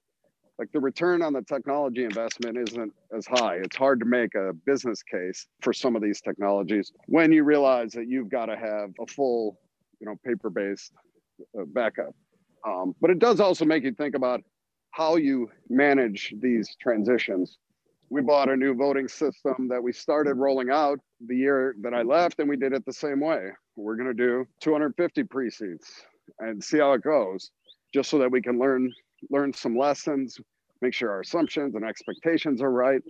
like 0.59 0.71
the 0.73 0.81
return 0.81 1.23
on 1.23 1.33
the 1.33 1.43
technology 1.43 2.05
investment 2.05 2.57
isn't 2.57 2.93
as 3.17 3.27
high. 3.27 3.57
It's 3.57 3.77
hard 3.77 4.01
to 4.01 4.07
make 4.07 4.35
a 4.35 4.53
business 4.53 5.03
case 5.03 5.47
for 5.61 5.73
some 5.73 5.97
of 5.97 6.03
these 6.03 6.21
technologies 6.21 6.93
when 7.07 7.33
you 7.33 7.45
realize 7.45 7.93
that 7.93 8.09
you've 8.09 8.29
got 8.29 8.47
to 8.47 8.57
have 8.57 8.91
a 9.01 9.07
full, 9.07 9.59
you 10.01 10.07
know, 10.07 10.17
paper-based 10.25 10.93
uh, 11.59 11.65
backup. 11.67 12.15
Um, 12.67 12.95
but 13.01 13.11
it 13.11 13.19
does 13.19 13.41
also 13.41 13.65
make 13.65 13.83
you 13.83 13.93
think 13.93 14.15
about 14.15 14.43
how 14.91 15.17
you 15.17 15.51
manage 15.69 16.35
these 16.41 16.77
transitions. 16.81 17.59
We 18.11 18.21
bought 18.21 18.51
a 18.51 18.57
new 18.57 18.75
voting 18.75 19.09
system 19.09 19.69
that 19.69 19.83
we 19.83 19.93
started 19.93 20.35
rolling 20.35 20.71
out 20.71 21.01
the 21.27 21.37
year 21.37 21.75
that 21.81 21.95
I 21.95 22.03
left, 22.03 22.39
and 22.41 22.49
we 22.49 22.59
did 22.59 22.75
it 22.75 22.85
the 22.85 22.93
same 22.93 23.21
way. 23.21 23.49
We're 23.75 23.97
going 23.97 24.09
to 24.09 24.15
do 24.15 24.47
250 24.61 25.25
precincts 25.25 26.03
and 26.39 26.63
see 26.63 26.79
how 26.79 26.93
it 26.93 27.03
goes, 27.03 27.51
just 27.95 28.11
so 28.11 28.19
that 28.19 28.31
we 28.31 28.43
can 28.43 28.59
learn 28.59 28.93
learn 29.31 29.53
some 29.53 29.77
lessons, 29.77 30.41
make 30.81 30.95
sure 30.95 31.11
our 31.11 31.21
assumptions 31.21 31.75
and 31.75 31.85
expectations 31.85 32.61
are 32.61 32.71
right. 32.71 33.03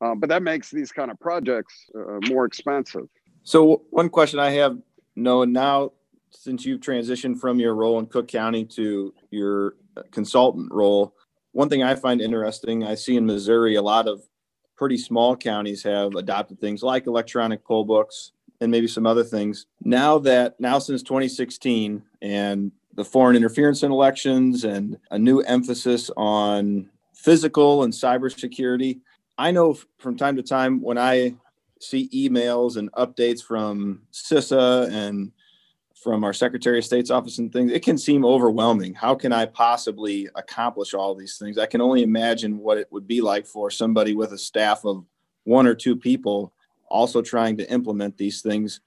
Um, 0.00 0.18
but 0.18 0.28
that 0.30 0.42
makes 0.42 0.70
these 0.70 0.92
kind 0.92 1.10
of 1.10 1.20
projects 1.20 1.90
uh, 1.94 2.18
more 2.28 2.46
expensive. 2.46 3.06
So 3.42 3.82
one 3.90 4.08
question 4.08 4.38
I 4.38 4.50
have, 4.50 4.78
Noah, 5.16 5.46
now 5.46 5.92
since 6.30 6.64
you've 6.64 6.80
transitioned 6.80 7.38
from 7.38 7.58
your 7.58 7.74
role 7.74 7.98
in 7.98 8.06
Cook 8.06 8.28
County 8.28 8.64
to 8.64 9.12
your 9.30 9.74
consultant 10.10 10.72
role, 10.72 11.14
one 11.52 11.68
thing 11.68 11.82
I 11.82 11.94
find 11.96 12.20
interesting, 12.20 12.84
I 12.84 12.94
see 12.94 13.16
in 13.16 13.26
Missouri 13.26 13.74
a 13.74 13.82
lot 13.82 14.06
of 14.06 14.22
pretty 14.76 14.96
small 14.96 15.36
counties 15.36 15.82
have 15.82 16.14
adopted 16.14 16.60
things 16.60 16.82
like 16.82 17.06
electronic 17.06 17.64
poll 17.64 17.84
books 17.84 18.32
and 18.60 18.70
maybe 18.70 18.86
some 18.86 19.06
other 19.06 19.24
things. 19.24 19.66
Now 19.82 20.18
that 20.20 20.58
now 20.60 20.78
since 20.78 21.02
2016 21.02 22.02
and 22.22 22.72
the 22.94 23.04
foreign 23.04 23.36
interference 23.36 23.82
in 23.82 23.92
elections 23.92 24.64
and 24.64 24.98
a 25.10 25.18
new 25.18 25.40
emphasis 25.40 26.10
on 26.16 26.88
physical 27.14 27.84
and 27.84 27.92
cybersecurity. 27.92 29.00
I 29.38 29.50
know 29.50 29.78
from 29.98 30.16
time 30.16 30.36
to 30.36 30.42
time 30.42 30.80
when 30.80 30.98
I 30.98 31.34
see 31.80 32.08
emails 32.14 32.76
and 32.76 32.92
updates 32.92 33.42
from 33.42 34.02
CISA 34.12 34.90
and 34.90 35.32
from 36.02 36.24
our 36.24 36.32
Secretary 36.32 36.78
of 36.78 36.84
State's 36.84 37.10
office 37.10 37.38
and 37.38 37.52
things, 37.52 37.70
it 37.72 37.82
can 37.82 37.98
seem 37.98 38.24
overwhelming. 38.24 38.94
How 38.94 39.14
can 39.14 39.32
I 39.32 39.46
possibly 39.46 40.28
accomplish 40.34 40.94
all 40.94 41.14
these 41.14 41.36
things? 41.36 41.58
I 41.58 41.66
can 41.66 41.82
only 41.82 42.02
imagine 42.02 42.58
what 42.58 42.78
it 42.78 42.88
would 42.90 43.06
be 43.06 43.20
like 43.20 43.46
for 43.46 43.70
somebody 43.70 44.14
with 44.14 44.32
a 44.32 44.38
staff 44.38 44.84
of 44.84 45.04
one 45.44 45.66
or 45.66 45.74
two 45.74 45.96
people 45.96 46.52
also 46.88 47.22
trying 47.22 47.56
to 47.58 47.70
implement 47.70 48.16
these 48.16 48.42
things. 48.42 48.80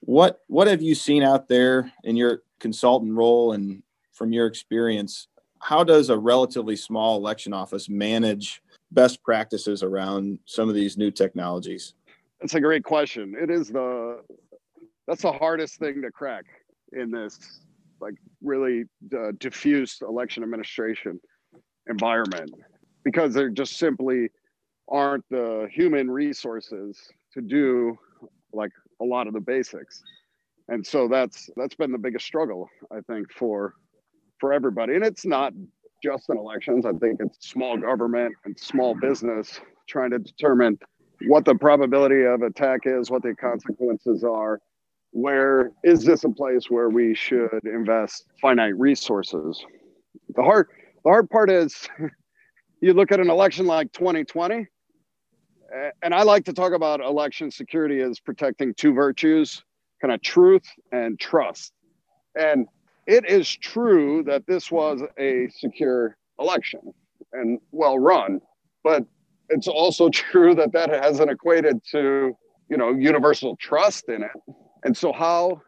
What 0.00 0.42
what 0.46 0.66
have 0.66 0.82
you 0.82 0.94
seen 0.94 1.22
out 1.22 1.48
there 1.48 1.90
in 2.04 2.16
your 2.16 2.42
consultant 2.60 3.12
role 3.12 3.52
and 3.52 3.82
from 4.12 4.32
your 4.32 4.46
experience? 4.46 5.28
How 5.60 5.84
does 5.84 6.10
a 6.10 6.18
relatively 6.18 6.76
small 6.76 7.16
election 7.16 7.52
office 7.52 7.88
manage 7.88 8.62
best 8.92 9.22
practices 9.22 9.82
around 9.82 10.38
some 10.46 10.68
of 10.68 10.74
these 10.74 10.96
new 10.96 11.10
technologies? 11.10 11.94
That's 12.40 12.54
a 12.54 12.60
great 12.60 12.84
question. 12.84 13.34
It 13.38 13.50
is 13.50 13.68
the 13.68 14.20
that's 15.06 15.22
the 15.22 15.32
hardest 15.32 15.78
thing 15.78 16.02
to 16.02 16.10
crack 16.10 16.44
in 16.92 17.10
this 17.10 17.60
like 18.00 18.14
really 18.42 18.84
uh, 19.16 19.32
diffuse 19.38 19.98
election 20.02 20.42
administration 20.42 21.20
environment 21.88 22.50
because 23.04 23.32
there 23.32 23.48
just 23.48 23.78
simply 23.78 24.28
aren't 24.88 25.24
the 25.30 25.68
human 25.72 26.10
resources 26.10 27.00
to 27.32 27.40
do 27.40 27.96
like 28.52 28.70
a 29.00 29.04
lot 29.04 29.26
of 29.26 29.32
the 29.32 29.40
basics 29.40 30.02
and 30.68 30.86
so 30.86 31.08
that's 31.08 31.50
that's 31.56 31.74
been 31.74 31.92
the 31.92 31.98
biggest 31.98 32.26
struggle 32.26 32.68
i 32.92 33.00
think 33.08 33.32
for 33.32 33.74
for 34.38 34.52
everybody. 34.52 34.94
And 34.94 35.04
it's 35.04 35.24
not 35.24 35.52
just 36.02 36.28
in 36.28 36.36
elections. 36.36 36.86
I 36.86 36.92
think 36.92 37.20
it's 37.20 37.48
small 37.48 37.76
government 37.76 38.34
and 38.44 38.58
small 38.58 38.94
business 38.94 39.60
trying 39.88 40.10
to 40.10 40.18
determine 40.18 40.78
what 41.26 41.44
the 41.44 41.54
probability 41.54 42.24
of 42.24 42.42
attack 42.42 42.80
is 42.84 43.10
what 43.10 43.22
the 43.22 43.34
consequences 43.34 44.22
are. 44.24 44.60
Where 45.12 45.72
is 45.82 46.04
this 46.04 46.24
a 46.24 46.28
place 46.28 46.70
where 46.70 46.90
we 46.90 47.14
should 47.14 47.64
invest 47.64 48.26
finite 48.40 48.78
resources? 48.78 49.64
The 50.34 50.42
hard 50.42 50.68
the 51.04 51.10
hard 51.10 51.30
part 51.30 51.50
is 51.50 51.88
you 52.80 52.92
look 52.92 53.12
at 53.12 53.20
an 53.20 53.30
election 53.30 53.66
like 53.66 53.92
2020 53.92 54.66
and 56.02 56.14
i 56.14 56.22
like 56.22 56.44
to 56.44 56.52
talk 56.52 56.72
about 56.72 57.00
election 57.00 57.50
security 57.50 58.00
as 58.00 58.20
protecting 58.20 58.74
two 58.74 58.92
virtues 58.92 59.64
kind 60.00 60.12
of 60.12 60.22
truth 60.22 60.64
and 60.92 61.18
trust. 61.18 61.72
And 62.38 62.66
it 63.06 63.28
is 63.28 63.48
true 63.48 64.22
that 64.24 64.46
this 64.46 64.70
was 64.70 65.00
a 65.18 65.48
secure 65.50 66.16
election 66.38 66.80
and 67.32 67.58
well 67.70 67.98
run, 67.98 68.40
but 68.82 69.04
it's 69.48 69.68
also 69.68 70.08
true 70.10 70.54
that 70.54 70.72
that 70.72 70.90
hasn't 70.90 71.30
equated 71.30 71.80
to 71.92 72.36
you 72.68 72.76
know 72.76 72.90
universal 72.90 73.56
trust 73.56 74.08
in 74.08 74.22
it. 74.22 74.54
And 74.84 74.96
so 74.96 75.12
how 75.12 75.60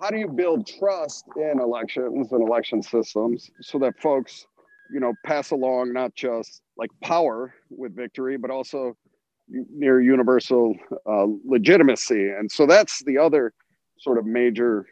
how 0.00 0.10
do 0.10 0.18
you 0.18 0.28
build 0.28 0.66
trust 0.66 1.24
in 1.36 1.60
elections 1.60 2.32
and 2.32 2.42
election 2.42 2.82
systems 2.82 3.50
so 3.60 3.78
that 3.78 3.98
folks 4.00 4.46
you 4.92 5.00
know 5.00 5.12
pass 5.24 5.50
along 5.52 5.92
not 5.92 6.14
just 6.14 6.62
like 6.76 6.90
power 7.02 7.54
with 7.70 7.94
victory 7.94 8.36
but 8.36 8.50
also 8.50 8.96
near 9.48 10.00
universal 10.00 10.74
uh, 11.06 11.26
legitimacy 11.44 12.30
and 12.30 12.50
so 12.50 12.66
that's 12.66 13.02
the 13.04 13.16
other 13.16 13.52
sort 14.02 14.18
of 14.18 14.26
major 14.26 14.86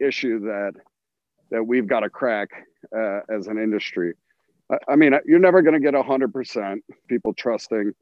issue 0.00 0.40
that 0.40 0.72
that 1.50 1.64
we've 1.64 1.86
got 1.86 2.00
to 2.00 2.10
crack 2.10 2.50
uh, 2.94 3.20
as 3.30 3.46
an 3.46 3.56
industry. 3.56 4.12
I, 4.70 4.76
I 4.88 4.96
mean, 4.96 5.14
you're 5.24 5.38
never 5.38 5.62
going 5.62 5.74
to 5.74 5.80
get 5.80 5.94
100% 5.94 6.76
people 7.08 7.32
trusting 7.32 7.92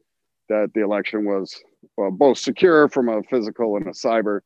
that 0.48 0.70
the 0.74 0.82
election 0.82 1.24
was 1.24 1.54
well, 1.96 2.10
both 2.10 2.38
secure 2.38 2.88
from 2.88 3.08
a 3.08 3.22
physical 3.24 3.76
and 3.76 3.86
a 3.86 3.90
cyber 3.90 4.40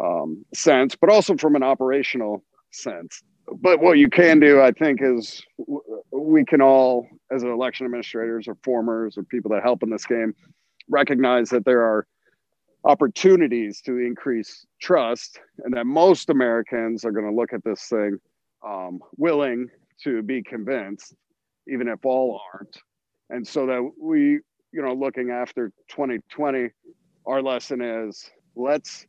um, 0.00 0.44
sense, 0.54 0.94
but 0.94 1.10
also 1.10 1.36
from 1.36 1.56
an 1.56 1.62
operational 1.62 2.42
sense. 2.70 3.22
But 3.60 3.80
what 3.80 3.98
you 3.98 4.10
can 4.10 4.40
do, 4.40 4.60
I 4.60 4.72
think, 4.72 5.00
is 5.02 5.42
we 6.12 6.44
can 6.44 6.60
all, 6.60 7.06
as 7.32 7.42
election 7.42 7.86
administrators 7.86 8.46
or 8.46 8.56
formers 8.62 9.16
or 9.16 9.22
people 9.24 9.50
that 9.52 9.62
help 9.62 9.82
in 9.82 9.90
this 9.90 10.04
game, 10.04 10.34
recognize 10.88 11.48
that 11.50 11.64
there 11.64 11.82
are 11.82 12.06
opportunities 12.84 13.80
to 13.82 13.98
increase 13.98 14.66
trust, 14.80 15.40
and 15.64 15.74
that 15.74 15.86
most 15.86 16.30
Americans 16.30 17.04
are 17.04 17.12
going 17.12 17.26
to 17.28 17.34
look 17.34 17.52
at 17.52 17.64
this 17.64 17.82
thing 17.88 18.18
um, 18.66 19.00
willing 19.16 19.68
to 20.02 20.22
be 20.22 20.42
convinced, 20.42 21.14
even 21.68 21.88
if 21.88 22.04
all 22.04 22.40
aren't. 22.52 22.76
And 23.30 23.46
so 23.46 23.66
that 23.66 23.90
we, 24.00 24.40
you 24.72 24.82
know, 24.82 24.94
looking 24.94 25.30
after 25.30 25.72
2020, 25.90 26.68
our 27.26 27.42
lesson 27.42 27.82
is 27.82 28.30
let's 28.54 29.06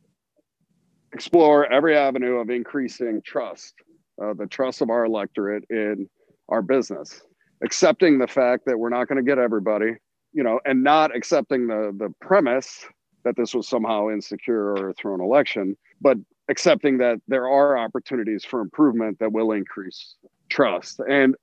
explore 1.12 1.70
every 1.72 1.96
avenue 1.96 2.36
of 2.36 2.50
increasing 2.50 3.22
trust, 3.24 3.74
uh, 4.22 4.34
the 4.34 4.46
trust 4.46 4.82
of 4.82 4.90
our 4.90 5.04
electorate 5.04 5.64
in 5.70 6.08
our 6.48 6.62
business, 6.62 7.22
accepting 7.62 8.18
the 8.18 8.26
fact 8.26 8.64
that 8.66 8.78
we're 8.78 8.90
not 8.90 9.08
going 9.08 9.16
to 9.16 9.28
get 9.28 9.38
everybody, 9.38 9.92
you 10.32 10.42
know, 10.42 10.60
and 10.64 10.82
not 10.82 11.14
accepting 11.14 11.66
the 11.66 11.94
the 11.96 12.12
premise 12.20 12.84
that 13.24 13.36
this 13.36 13.54
was 13.54 13.68
somehow 13.68 14.08
insecure 14.08 14.72
or 14.72 14.90
a 14.90 14.94
thrown 14.94 15.20
election, 15.20 15.76
but 16.00 16.16
accepting 16.48 16.98
that 16.98 17.20
there 17.28 17.48
are 17.48 17.78
opportunities 17.78 18.44
for 18.44 18.60
improvement 18.60 19.18
that 19.18 19.32
will 19.32 19.52
increase 19.52 20.16
trust. 20.48 21.00
And 21.08 21.36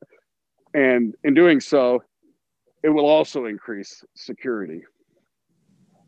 and 0.73 1.15
in 1.23 1.33
doing 1.33 1.59
so, 1.59 2.03
it 2.83 2.89
will 2.89 3.05
also 3.05 3.45
increase 3.45 4.03
security. 4.15 4.83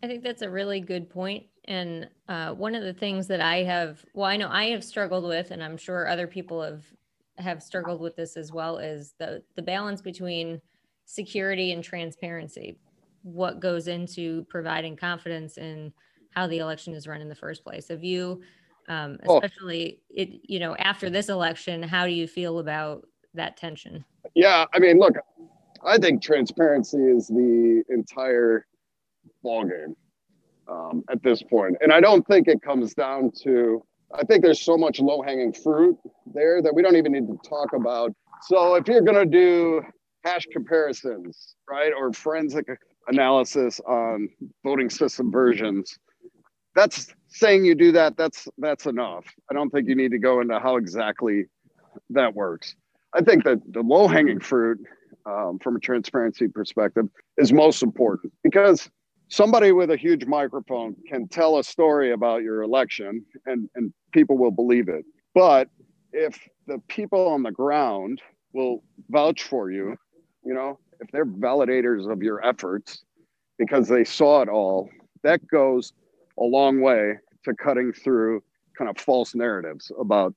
I 0.04 0.08
think 0.08 0.24
that's 0.24 0.42
a 0.42 0.50
really 0.50 0.80
good 0.80 1.10
point. 1.10 1.46
And 1.66 2.10
uh, 2.28 2.54
one 2.54 2.76
of 2.76 2.84
the 2.84 2.94
things 2.94 3.28
that 3.28 3.42
I 3.42 3.64
have, 3.64 4.04
well, 4.14 4.26
I 4.26 4.38
know 4.38 4.50
I 4.50 4.66
have 4.66 4.84
struggled 4.84 5.24
with, 5.24 5.52
and 5.52 5.64
I'm 5.64 5.78
sure 5.78 6.08
other 6.08 6.28
people 6.28 6.62
have 6.62 6.84
have 7.38 7.64
struggled 7.64 8.02
with 8.02 8.18
this 8.18 8.36
as 8.36 8.52
well, 8.52 8.78
is 8.78 9.14
the 9.18 9.42
the 9.56 9.62
balance 9.62 10.02
between 10.02 10.62
security 11.06 11.72
and 11.72 11.84
transparency 11.84 12.78
what 13.24 13.60
goes 13.60 13.88
into 13.88 14.46
providing 14.50 14.96
confidence 14.96 15.58
in 15.58 15.94
how 16.32 16.48
the 16.48 16.60
election 16.60 16.94
is 16.94 17.08
run 17.08 17.22
in 17.22 17.30
the 17.30 17.36
first 17.36 17.64
place. 17.64 17.88
Have 17.90 18.04
you, 18.04 18.42
um, 18.88 19.18
Oh. 19.28 19.38
especially 19.38 20.02
it, 20.10 20.30
you 20.44 20.60
know, 20.60 20.76
after 20.78 21.10
this 21.10 21.30
election, 21.30 21.84
how 21.84 22.06
do 22.06 22.12
you 22.12 22.28
feel 22.28 22.60
about 22.60 23.08
that 23.34 23.58
tension? 23.58 24.04
Yeah, 24.36 24.66
I 24.74 24.80
mean, 24.80 25.00
look, 25.00 25.16
I 25.84 25.98
think 25.98 26.22
transparency 26.22 26.98
is 26.98 27.28
the 27.28 27.84
entire 27.90 28.66
ballgame 29.44 29.96
um, 30.68 31.04
at 31.10 31.24
this 31.24 31.42
point, 31.42 31.78
and 31.82 31.92
I 31.92 32.00
don't 32.00 32.26
think 32.28 32.48
it 32.48 32.62
comes 32.62 32.94
down 32.94 33.32
to. 33.44 33.84
I 34.14 34.24
think 34.24 34.44
there's 34.44 34.62
so 34.62 34.76
much 34.78 35.00
low-hanging 35.00 35.54
fruit 35.54 35.98
there 36.34 36.62
that 36.62 36.74
we 36.74 36.82
don't 36.82 36.96
even 36.96 37.12
need 37.12 37.28
to 37.28 37.38
talk 37.48 37.74
about. 37.74 38.12
So 38.44 38.76
if 38.76 38.88
you're 38.88 39.02
going 39.02 39.18
to 39.18 39.26
do 39.26 39.84
hash 40.26 40.46
comparisons, 40.52 41.56
right, 41.70 41.94
or 41.96 42.12
forensic 42.12 42.66
analysis 43.10 43.80
on 43.82 44.30
voting 44.64 44.90
system 44.90 45.32
versions, 45.32 45.98
that's 46.76 47.08
saying 47.28 47.66
you 47.66 47.76
do 47.76 47.92
that. 47.92 48.16
That's 48.18 48.48
that's 48.58 48.86
enough. 48.86 49.26
I 49.50 49.54
don't 49.54 49.70
think 49.70 49.88
you 49.88 49.96
need 49.96 50.12
to 50.12 50.20
go 50.20 50.42
into 50.42 50.60
how 50.60 50.78
exactly 50.78 51.46
that 52.12 52.34
works. 52.34 52.76
I 53.14 53.22
think 53.22 53.44
that 53.44 53.60
the 53.72 53.82
low 53.82 54.08
hanging 54.08 54.40
fruit 54.40 54.80
um, 55.26 55.60
from 55.60 55.76
a 55.76 55.80
transparency 55.80 56.48
perspective 56.48 57.06
is 57.38 57.52
most 57.52 57.82
important 57.82 58.34
because 58.44 58.90
somebody 59.30 59.72
with 59.72 59.90
a 59.90 59.98
huge 59.98 60.26
microphone 60.26 60.96
can 61.08 61.28
tell 61.28 61.58
a 61.58 61.64
story 61.64 62.12
about 62.12 62.44
your 62.44 62.62
election 62.62 63.26
and, 63.46 63.70
and 63.76 63.94
people 64.12 64.38
will 64.38 64.52
believe 64.52 64.90
it. 64.90 65.06
But 65.34 65.70
if 66.14 66.40
the 66.68 66.80
people 66.88 67.28
on 67.28 67.44
the 67.44 67.52
ground 67.52 68.22
will 68.54 68.84
vouch 69.10 69.44
for 69.44 69.72
you, 69.72 69.96
you 70.44 70.54
know, 70.54 70.80
if 71.00 71.10
they're 71.12 71.26
validators 71.26 72.12
of 72.12 72.22
your 72.22 72.46
efforts 72.46 73.04
because 73.58 73.88
they 73.88 74.04
saw 74.04 74.42
it 74.42 74.50
all, 74.50 74.90
that 75.24 75.46
goes 75.48 75.94
a 76.40 76.44
long 76.44 76.82
way 76.82 77.16
to 77.44 77.54
cutting 77.54 77.92
through 77.92 78.42
kind 78.78 78.90
of 78.90 78.98
false 78.98 79.36
narratives 79.36 79.92
about 80.00 80.34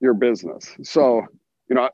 your 0.00 0.14
business. 0.14 0.74
So, 0.82 1.22
you 1.68 1.76
know, 1.76 1.88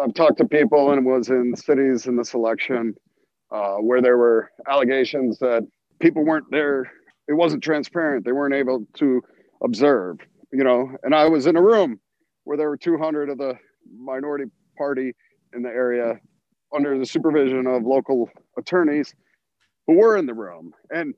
I've 0.00 0.14
talked 0.14 0.38
to 0.38 0.44
people 0.44 0.92
and 0.92 1.04
was 1.04 1.28
in 1.28 1.54
cities 1.56 2.06
in 2.06 2.16
this 2.16 2.34
election 2.34 2.94
uh, 3.50 3.76
where 3.76 4.02
there 4.02 4.18
were 4.18 4.50
allegations 4.68 5.38
that 5.38 5.66
people 6.00 6.24
weren't 6.24 6.50
there. 6.50 6.90
It 7.28 7.34
wasn't 7.34 7.62
transparent. 7.62 8.24
They 8.24 8.32
weren't 8.32 8.54
able 8.54 8.86
to 8.94 9.22
observe, 9.62 10.18
you 10.52 10.64
know, 10.64 10.96
and 11.02 11.14
I 11.14 11.28
was 11.28 11.46
in 11.46 11.56
a 11.56 11.62
room 11.62 11.98
where 12.44 12.56
there 12.56 12.68
were 12.68 12.76
200 12.76 13.28
of 13.28 13.38
the 13.38 13.54
minority 13.98 14.44
party 14.76 15.14
in 15.54 15.62
the 15.62 15.68
area 15.68 16.20
under 16.74 16.98
the 16.98 17.06
supervision 17.06 17.66
of 17.66 17.82
local 17.84 18.28
attorneys 18.56 19.14
who 19.86 19.98
were 19.98 20.16
in 20.16 20.26
the 20.26 20.34
room. 20.34 20.72
And 20.90 21.14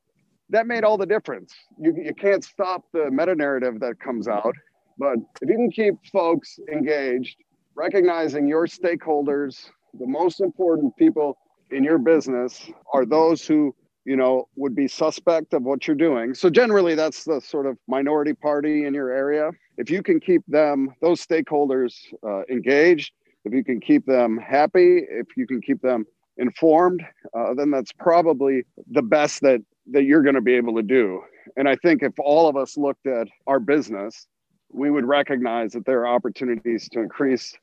that 0.50 0.66
made 0.66 0.84
all 0.84 0.98
the 0.98 1.06
difference. 1.06 1.54
You, 1.78 1.94
you 1.96 2.14
can't 2.14 2.44
stop 2.44 2.84
the 2.92 3.10
meta 3.10 3.34
narrative 3.34 3.80
that 3.80 4.00
comes 4.00 4.28
out, 4.28 4.54
but 4.98 5.16
if 5.40 5.48
you 5.48 5.56
can 5.56 5.70
keep 5.70 5.94
folks 6.12 6.58
engaged, 6.72 7.36
recognizing 7.74 8.48
your 8.48 8.66
stakeholders, 8.66 9.70
the 9.98 10.06
most 10.06 10.40
important 10.40 10.96
people 10.96 11.38
in 11.70 11.84
your 11.84 11.98
business 11.98 12.70
are 12.92 13.04
those 13.04 13.46
who 13.46 13.74
you 14.04 14.16
know 14.16 14.48
would 14.56 14.74
be 14.74 14.88
suspect 14.88 15.52
of 15.52 15.62
what 15.62 15.86
you're 15.86 15.94
doing 15.94 16.32
so 16.32 16.48
generally 16.48 16.94
that's 16.94 17.24
the 17.24 17.40
sort 17.40 17.66
of 17.66 17.76
minority 17.86 18.32
party 18.32 18.86
in 18.86 18.94
your 18.94 19.10
area 19.10 19.50
if 19.76 19.90
you 19.90 20.02
can 20.02 20.18
keep 20.18 20.42
them 20.48 20.88
those 21.02 21.24
stakeholders 21.24 21.94
uh, 22.26 22.42
engaged 22.50 23.12
if 23.44 23.52
you 23.52 23.64
can 23.64 23.80
keep 23.80 24.06
them 24.06 24.38
happy 24.38 25.02
if 25.08 25.26
you 25.36 25.46
can 25.46 25.60
keep 25.60 25.80
them 25.82 26.04
informed 26.36 27.02
uh, 27.36 27.54
then 27.54 27.70
that's 27.70 27.92
probably 27.92 28.62
the 28.90 29.02
best 29.02 29.40
that 29.40 29.60
that 29.90 30.04
you're 30.04 30.22
going 30.22 30.34
to 30.34 30.40
be 30.40 30.54
able 30.54 30.74
to 30.74 30.82
do 30.82 31.20
and 31.56 31.68
i 31.68 31.74
think 31.76 32.02
if 32.02 32.12
all 32.18 32.48
of 32.48 32.56
us 32.56 32.76
looked 32.76 33.06
at 33.06 33.26
our 33.46 33.60
business 33.60 34.26
we 34.72 34.90
would 34.90 35.04
recognize 35.04 35.72
that 35.72 35.84
there 35.84 36.00
are 36.00 36.14
opportunities 36.14 36.88
to 36.90 37.00
increase 37.00 37.54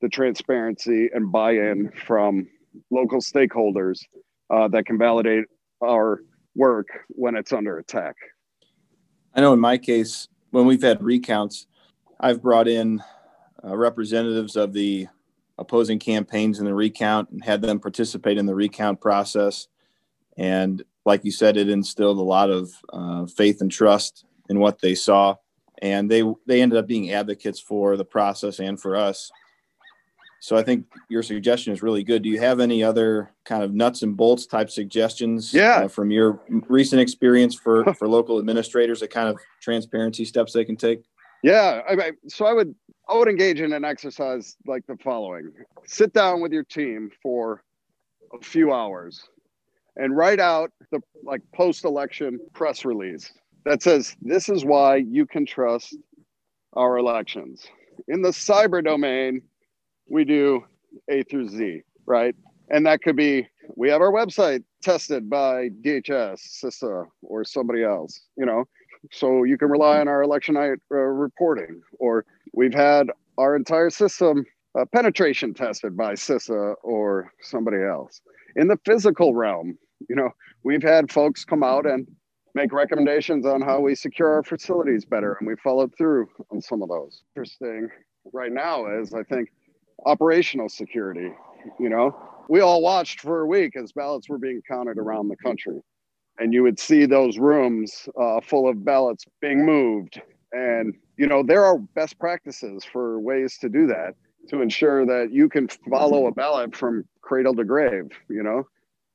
the 0.00 0.08
transparency 0.08 1.08
and 1.12 1.30
buy-in 1.32 1.90
from 2.06 2.46
local 2.90 3.20
stakeholders 3.20 4.00
uh, 4.50 4.68
that 4.68 4.86
can 4.86 4.98
validate 4.98 5.44
our 5.82 6.20
work 6.54 6.86
when 7.08 7.36
it's 7.36 7.52
under 7.52 7.78
attack. 7.78 8.14
I 9.34 9.40
know 9.40 9.52
in 9.52 9.60
my 9.60 9.78
case, 9.78 10.28
when 10.50 10.66
we've 10.66 10.82
had 10.82 11.02
recounts, 11.02 11.66
I've 12.18 12.42
brought 12.42 12.68
in 12.68 13.02
uh, 13.64 13.76
representatives 13.76 14.56
of 14.56 14.72
the 14.72 15.08
opposing 15.58 15.98
campaigns 15.98 16.58
in 16.58 16.64
the 16.64 16.74
recount 16.74 17.30
and 17.30 17.44
had 17.44 17.62
them 17.62 17.80
participate 17.80 18.38
in 18.38 18.46
the 18.46 18.54
recount 18.54 19.00
process. 19.00 19.68
And 20.36 20.82
like 21.04 21.24
you 21.24 21.32
said, 21.32 21.56
it 21.56 21.68
instilled 21.68 22.18
a 22.18 22.22
lot 22.22 22.50
of 22.50 22.70
uh, 22.92 23.26
faith 23.26 23.60
and 23.60 23.70
trust 23.70 24.24
in 24.48 24.60
what 24.60 24.80
they 24.80 24.94
saw. 24.94 25.36
And 25.80 26.10
they 26.10 26.22
they 26.46 26.60
ended 26.60 26.78
up 26.78 26.86
being 26.86 27.12
advocates 27.12 27.60
for 27.60 27.96
the 27.96 28.04
process 28.04 28.58
and 28.58 28.80
for 28.80 28.96
us. 28.96 29.30
So 30.40 30.56
I 30.56 30.62
think 30.62 30.86
your 31.08 31.22
suggestion 31.22 31.72
is 31.72 31.82
really 31.82 32.04
good. 32.04 32.22
Do 32.22 32.28
you 32.28 32.40
have 32.40 32.60
any 32.60 32.84
other 32.84 33.32
kind 33.44 33.62
of 33.64 33.74
nuts 33.74 34.02
and 34.02 34.16
bolts 34.16 34.46
type 34.46 34.70
suggestions? 34.70 35.52
Yeah. 35.52 35.84
Uh, 35.84 35.88
from 35.88 36.10
your 36.10 36.40
recent 36.68 37.00
experience 37.00 37.54
for 37.54 37.92
for 37.94 38.08
local 38.08 38.38
administrators, 38.38 39.00
the 39.00 39.08
kind 39.08 39.28
of 39.28 39.38
transparency 39.60 40.24
steps 40.24 40.52
they 40.52 40.64
can 40.64 40.76
take. 40.76 41.02
Yeah, 41.42 41.82
I, 41.88 41.92
I, 41.92 42.10
so 42.26 42.46
I 42.46 42.52
would 42.52 42.74
I 43.08 43.16
would 43.16 43.28
engage 43.28 43.60
in 43.60 43.72
an 43.72 43.84
exercise 43.84 44.56
like 44.66 44.86
the 44.86 44.96
following: 44.96 45.50
sit 45.86 46.12
down 46.12 46.40
with 46.40 46.52
your 46.52 46.64
team 46.64 47.10
for 47.22 47.62
a 48.38 48.44
few 48.44 48.72
hours 48.72 49.22
and 49.96 50.16
write 50.16 50.40
out 50.40 50.70
the 50.90 51.00
like 51.24 51.42
post-election 51.54 52.38
press 52.54 52.84
release 52.84 53.32
that 53.64 53.82
says 53.82 54.16
this 54.22 54.48
is 54.48 54.64
why 54.64 54.96
you 54.96 55.26
can 55.26 55.46
trust 55.46 55.96
our 56.74 56.98
elections. 56.98 57.66
In 58.06 58.22
the 58.22 58.30
cyber 58.30 58.84
domain, 58.84 59.42
we 60.08 60.24
do 60.24 60.64
A 61.10 61.22
through 61.24 61.48
Z, 61.48 61.82
right? 62.06 62.34
And 62.70 62.86
that 62.86 63.02
could 63.02 63.16
be 63.16 63.48
we 63.76 63.90
have 63.90 64.00
our 64.00 64.12
website 64.12 64.62
tested 64.82 65.28
by 65.28 65.68
DHS, 65.84 66.40
CISA, 66.62 67.06
or 67.22 67.44
somebody 67.44 67.82
else, 67.82 68.20
you 68.36 68.46
know, 68.46 68.64
so 69.10 69.44
you 69.44 69.58
can 69.58 69.68
rely 69.68 70.00
on 70.00 70.08
our 70.08 70.22
election 70.22 70.54
night 70.54 70.78
uh, 70.90 70.96
reporting. 70.96 71.80
Or 71.98 72.24
we've 72.52 72.74
had 72.74 73.10
our 73.36 73.56
entire 73.56 73.90
system 73.90 74.44
uh, 74.78 74.84
penetration 74.94 75.54
tested 75.54 75.96
by 75.96 76.14
CISA 76.14 76.74
or 76.82 77.32
somebody 77.40 77.82
else. 77.82 78.20
In 78.56 78.68
the 78.68 78.78
physical 78.84 79.34
realm, 79.34 79.78
you 80.08 80.16
know, 80.16 80.30
we've 80.64 80.82
had 80.82 81.10
folks 81.10 81.44
come 81.44 81.62
out 81.62 81.86
and 81.86 82.06
make 82.54 82.72
recommendations 82.72 83.46
on 83.46 83.60
how 83.60 83.80
we 83.80 83.94
secure 83.94 84.32
our 84.32 84.42
facilities 84.42 85.04
better, 85.04 85.36
and 85.38 85.46
we 85.46 85.54
followed 85.62 85.92
through 85.96 86.28
on 86.50 86.60
some 86.60 86.82
of 86.82 86.88
those. 86.88 87.22
Interesting 87.36 87.88
right 88.32 88.52
now 88.52 88.86
is 89.00 89.14
I 89.14 89.22
think 89.22 89.50
operational 90.06 90.68
security. 90.68 91.30
You 91.78 91.88
know, 91.88 92.16
we 92.48 92.60
all 92.60 92.82
watched 92.82 93.20
for 93.20 93.40
a 93.40 93.46
week 93.46 93.76
as 93.76 93.92
ballots 93.92 94.28
were 94.28 94.38
being 94.38 94.60
counted 94.68 94.98
around 94.98 95.28
the 95.28 95.36
country, 95.36 95.80
and 96.38 96.52
you 96.52 96.62
would 96.62 96.78
see 96.78 97.06
those 97.06 97.38
rooms 97.38 98.08
uh, 98.20 98.40
full 98.40 98.68
of 98.68 98.84
ballots 98.84 99.24
being 99.40 99.64
moved. 99.64 100.20
And 100.52 100.94
you 101.16 101.26
know, 101.26 101.42
there 101.42 101.64
are 101.64 101.78
best 101.78 102.18
practices 102.18 102.84
for 102.84 103.20
ways 103.20 103.58
to 103.58 103.68
do 103.68 103.86
that 103.88 104.14
to 104.48 104.62
ensure 104.62 105.04
that 105.04 105.30
you 105.32 105.48
can 105.48 105.68
follow 105.90 106.26
a 106.26 106.32
ballot 106.32 106.74
from 106.74 107.04
cradle 107.20 107.54
to 107.56 107.64
grave. 107.64 108.10
You 108.28 108.42
know, 108.42 108.66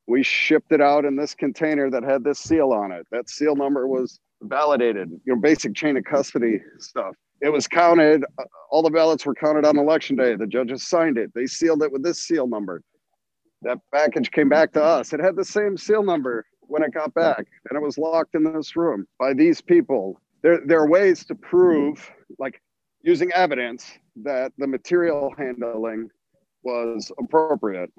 we 0.08 0.22
shipped 0.22 0.72
it 0.72 0.82
out 0.82 1.06
in 1.06 1.16
this 1.16 1.34
container 1.34 1.90
that 1.90 2.04
had 2.04 2.24
this 2.24 2.40
seal 2.40 2.72
on 2.72 2.92
it. 2.92 3.08
That 3.12 3.30
seal 3.30 3.56
number 3.56 3.88
was 3.88 4.20
validated. 4.42 5.10
You 5.26 5.36
know, 5.36 5.42
basic 5.42 5.76
chain 5.76 5.98
of 5.98 6.04
custody 6.04 6.62
stuff 6.78 7.16
it 7.44 7.52
was 7.52 7.68
counted 7.68 8.24
all 8.72 8.82
the 8.82 8.90
ballots 8.90 9.26
were 9.26 9.36
counted 9.36 9.66
on 9.66 9.78
election 9.78 10.16
day 10.16 10.36
the 10.36 10.48
judges 10.48 10.88
signed 10.88 11.18
it 11.18 11.32
they 11.36 11.46
sealed 11.46 11.84
it 11.84 11.92
with 11.92 12.02
this 12.02 12.24
seal 12.24 12.48
number 12.48 12.82
that 13.62 13.78
package 13.94 14.32
came 14.32 14.50
back 14.50 14.72
to 14.72 14.82
us 14.82 15.14
it 15.14 15.20
had 15.20 15.36
the 15.36 15.46
same 15.46 15.78
seal 15.78 16.02
number 16.02 16.46
when 16.68 16.84
it 16.84 16.94
got 16.94 17.14
back 17.14 17.46
and 17.70 17.78
it 17.78 17.82
was 17.82 17.98
locked 17.98 18.36
in 18.36 18.44
this 18.44 18.76
room 18.76 19.08
by 19.20 19.34
these 19.34 19.62
people. 19.62 20.20
There, 20.42 20.60
there 20.66 20.80
are 20.80 20.90
ways 20.90 21.26
to 21.26 21.36
prove 21.36 22.10
like 22.40 22.62
using 23.02 23.32
evidence 23.32 23.92
that 24.24 24.52
the 24.58 24.68
material 24.68 25.34
handling 25.38 26.10
was 26.64 27.12
appropriate. 27.20 27.92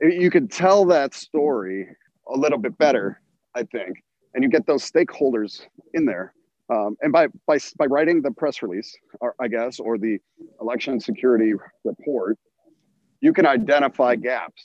You 0.00 0.30
could 0.30 0.50
tell 0.50 0.84
that 0.86 1.14
story 1.14 1.88
a 2.28 2.36
little 2.36 2.58
bit 2.58 2.76
better 2.76 3.20
i 3.54 3.62
think 3.62 4.02
and 4.36 4.44
you 4.44 4.50
get 4.50 4.66
those 4.66 4.88
stakeholders 4.88 5.62
in 5.94 6.04
there. 6.04 6.34
Um, 6.68 6.96
and 7.00 7.10
by, 7.10 7.28
by, 7.46 7.58
by 7.78 7.86
writing 7.86 8.20
the 8.20 8.30
press 8.30 8.62
release, 8.62 8.94
or, 9.20 9.34
I 9.40 9.48
guess, 9.48 9.80
or 9.80 9.98
the 9.98 10.18
election 10.60 11.00
security 11.00 11.54
report, 11.84 12.38
you 13.20 13.32
can 13.32 13.46
identify 13.46 14.14
gaps. 14.14 14.62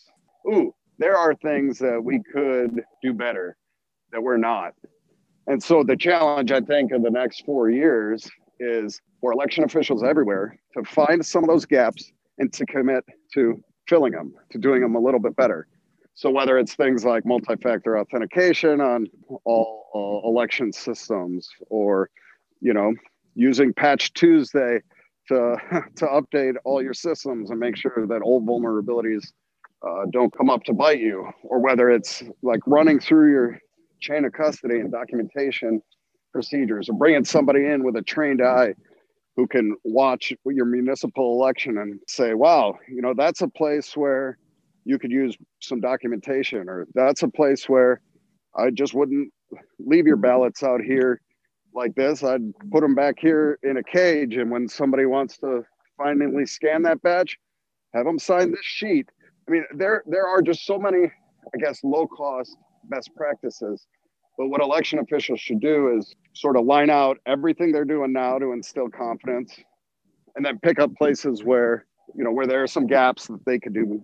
Ooh, 0.47 0.75
there 1.01 1.17
are 1.17 1.33
things 1.33 1.79
that 1.79 1.99
we 2.01 2.21
could 2.31 2.83
do 3.01 3.11
better 3.11 3.57
that 4.11 4.21
we're 4.21 4.37
not. 4.37 4.73
And 5.47 5.61
so 5.61 5.83
the 5.83 5.97
challenge, 5.97 6.51
I 6.51 6.61
think, 6.61 6.91
in 6.91 7.01
the 7.01 7.09
next 7.09 7.43
four 7.43 7.71
years 7.71 8.29
is 8.59 9.01
for 9.19 9.33
election 9.33 9.63
officials 9.63 10.03
everywhere 10.03 10.59
to 10.77 10.83
find 10.83 11.25
some 11.25 11.43
of 11.43 11.49
those 11.49 11.65
gaps 11.65 12.11
and 12.37 12.53
to 12.53 12.65
commit 12.67 13.03
to 13.33 13.59
filling 13.89 14.13
them, 14.13 14.31
to 14.51 14.59
doing 14.59 14.81
them 14.81 14.93
a 14.93 14.99
little 14.99 15.19
bit 15.19 15.35
better. 15.35 15.67
So 16.13 16.29
whether 16.29 16.59
it's 16.59 16.75
things 16.75 17.03
like 17.03 17.25
multi-factor 17.25 17.97
authentication 17.97 18.79
on 18.79 19.07
all 19.43 20.21
election 20.23 20.71
systems, 20.71 21.49
or 21.71 22.11
you 22.59 22.73
know, 22.73 22.93
using 23.33 23.73
Patch 23.73 24.13
Tuesday 24.13 24.81
to 25.29 25.55
to 25.95 26.05
update 26.05 26.57
all 26.63 26.83
your 26.83 26.93
systems 26.93 27.49
and 27.49 27.59
make 27.59 27.75
sure 27.75 28.05
that 28.07 28.21
old 28.21 28.45
vulnerabilities 28.45 29.31
uh, 29.87 30.05
don't 30.11 30.35
come 30.35 30.49
up 30.49 30.63
to 30.63 30.73
bite 30.73 30.99
you, 30.99 31.27
or 31.43 31.59
whether 31.59 31.89
it's 31.89 32.23
like 32.41 32.61
running 32.67 32.99
through 32.99 33.31
your 33.31 33.59
chain 33.99 34.25
of 34.25 34.33
custody 34.33 34.79
and 34.79 34.91
documentation 34.91 35.81
procedures, 36.31 36.89
or 36.89 36.93
bringing 36.93 37.25
somebody 37.25 37.65
in 37.65 37.83
with 37.83 37.95
a 37.95 38.01
trained 38.01 38.41
eye 38.41 38.73
who 39.35 39.47
can 39.47 39.75
watch 39.83 40.33
your 40.45 40.65
municipal 40.65 41.33
election 41.33 41.77
and 41.77 41.99
say, 42.07 42.33
"Wow, 42.33 42.77
you 42.87 43.01
know, 43.01 43.13
that's 43.13 43.41
a 43.41 43.47
place 43.47 43.95
where." 43.95 44.37
you 44.85 44.97
could 44.97 45.11
use 45.11 45.37
some 45.59 45.79
documentation 45.79 46.67
or 46.67 46.87
that's 46.93 47.23
a 47.23 47.27
place 47.27 47.69
where 47.69 48.01
i 48.55 48.69
just 48.69 48.93
wouldn't 48.93 49.31
leave 49.79 50.07
your 50.07 50.17
ballots 50.17 50.63
out 50.63 50.81
here 50.81 51.21
like 51.73 51.93
this 51.95 52.23
i'd 52.23 52.41
put 52.71 52.81
them 52.81 52.95
back 52.95 53.15
here 53.19 53.59
in 53.63 53.77
a 53.77 53.83
cage 53.83 54.35
and 54.35 54.49
when 54.49 54.67
somebody 54.67 55.05
wants 55.05 55.37
to 55.37 55.63
finally 55.97 56.45
scan 56.45 56.81
that 56.81 57.01
badge 57.01 57.37
have 57.93 58.05
them 58.05 58.19
sign 58.19 58.51
this 58.51 58.59
sheet 58.63 59.07
i 59.51 59.53
mean 59.53 59.65
there 59.75 60.03
there 60.07 60.27
are 60.27 60.41
just 60.41 60.65
so 60.65 60.79
many 60.79 61.11
i 61.53 61.57
guess 61.59 61.83
low 61.83 62.07
cost 62.07 62.55
best 62.85 63.09
practices 63.15 63.85
but 64.37 64.47
what 64.47 64.61
election 64.61 64.99
officials 64.99 65.39
should 65.39 65.59
do 65.59 65.95
is 65.97 66.15
sort 66.33 66.55
of 66.55 66.65
line 66.65 66.89
out 66.89 67.17
everything 67.25 67.71
they're 67.71 67.85
doing 67.85 68.13
now 68.13 68.39
to 68.39 68.53
instill 68.53 68.89
confidence 68.89 69.59
and 70.35 70.45
then 70.45 70.57
pick 70.59 70.79
up 70.79 70.93
places 70.95 71.43
where 71.43 71.85
you 72.15 72.23
know 72.23 72.31
where 72.31 72.47
there 72.47 72.63
are 72.63 72.67
some 72.67 72.87
gaps 72.87 73.27
that 73.27 73.43
they 73.45 73.59
could 73.59 73.73
do 73.73 74.03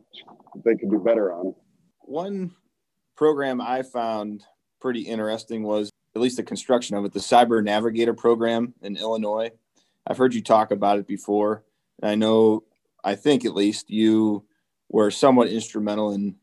they 0.64 0.76
could 0.76 0.90
do 0.90 1.00
better 1.00 1.34
on. 1.34 1.54
One 2.02 2.52
program 3.16 3.62
I 3.62 3.84
found 3.84 4.44
pretty 4.80 5.02
interesting 5.02 5.64
was 5.64 5.92
at 6.16 6.22
least 6.22 6.38
the 6.38 6.44
construction 6.44 6.96
of 6.96 7.06
it, 7.06 7.14
the 7.14 7.20
Cyber 7.20 7.64
Navigator 7.64 8.14
program 8.14 8.74
in 8.82 8.98
Illinois. 8.98 9.52
I've 10.06 10.18
heard 10.18 10.34
you 10.34 10.42
talk 10.42 10.72
about 10.72 11.00
it 11.00 11.08
before. 11.08 11.64
And 12.02 12.10
I 12.10 12.16
know, 12.16 12.64
I 13.04 13.16
think 13.16 13.46
at 13.46 13.54
least 13.54 13.90
you 13.90 14.46
were 14.90 15.12
somewhat 15.12 15.50
instrumental 15.50 16.14
in 16.14 16.36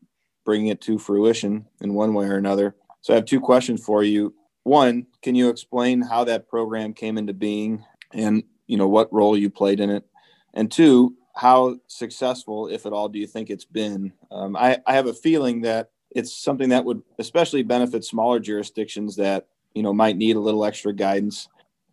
bringing 0.45 0.67
it 0.67 0.81
to 0.81 0.99
fruition 0.99 1.65
in 1.81 1.93
one 1.93 2.13
way 2.13 2.27
or 2.27 2.37
another. 2.37 2.75
So 3.01 3.13
I 3.13 3.15
have 3.15 3.25
two 3.25 3.39
questions 3.39 3.83
for 3.83 4.03
you. 4.03 4.33
One, 4.63 5.07
can 5.21 5.35
you 5.35 5.49
explain 5.49 6.01
how 6.01 6.23
that 6.23 6.47
program 6.47 6.93
came 6.93 7.17
into 7.17 7.33
being 7.33 7.83
and 8.13 8.43
you 8.67 8.77
know 8.77 8.87
what 8.87 9.13
role 9.13 9.37
you 9.37 9.49
played 9.49 9.79
in 9.79 9.89
it? 9.89 10.05
And 10.53 10.71
two, 10.71 11.15
how 11.35 11.77
successful, 11.87 12.67
if 12.67 12.85
at 12.85 12.93
all, 12.93 13.09
do 13.09 13.19
you 13.19 13.27
think 13.27 13.49
it's 13.49 13.65
been? 13.65 14.13
Um, 14.31 14.55
I, 14.55 14.79
I 14.87 14.93
have 14.93 15.07
a 15.07 15.13
feeling 15.13 15.61
that 15.61 15.91
it's 16.11 16.35
something 16.35 16.69
that 16.69 16.85
would 16.85 17.03
especially 17.19 17.61
benefit 17.61 18.05
smaller 18.05 18.39
jurisdictions 18.39 19.17
that 19.17 19.47
you 19.73 19.83
know 19.83 19.93
might 19.93 20.17
need 20.17 20.37
a 20.37 20.39
little 20.39 20.63
extra 20.63 20.93
guidance, 20.93 21.49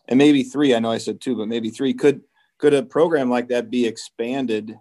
and 0.08 0.16
maybe 0.16 0.44
three. 0.44 0.74
I 0.74 0.78
know 0.78 0.92
I 0.92 0.98
said 0.98 1.20
two, 1.20 1.36
but 1.36 1.48
maybe 1.48 1.70
three. 1.70 1.92
Could 1.92 2.22
could 2.58 2.72
a 2.72 2.82
program 2.82 3.28
like 3.28 3.48
that 3.48 3.70
be 3.70 3.86
expanded 3.86 4.78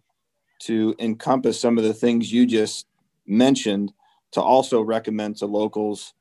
to 0.61 0.95
encompass 0.99 1.59
some 1.59 1.77
of 1.77 1.83
the 1.83 1.93
things 1.93 2.31
you 2.31 2.45
just 2.45 2.87
mentioned 3.25 3.93
to 4.31 4.41
also 4.41 4.81
recommend 4.81 5.37
to 5.37 5.45
locals? 5.45 6.13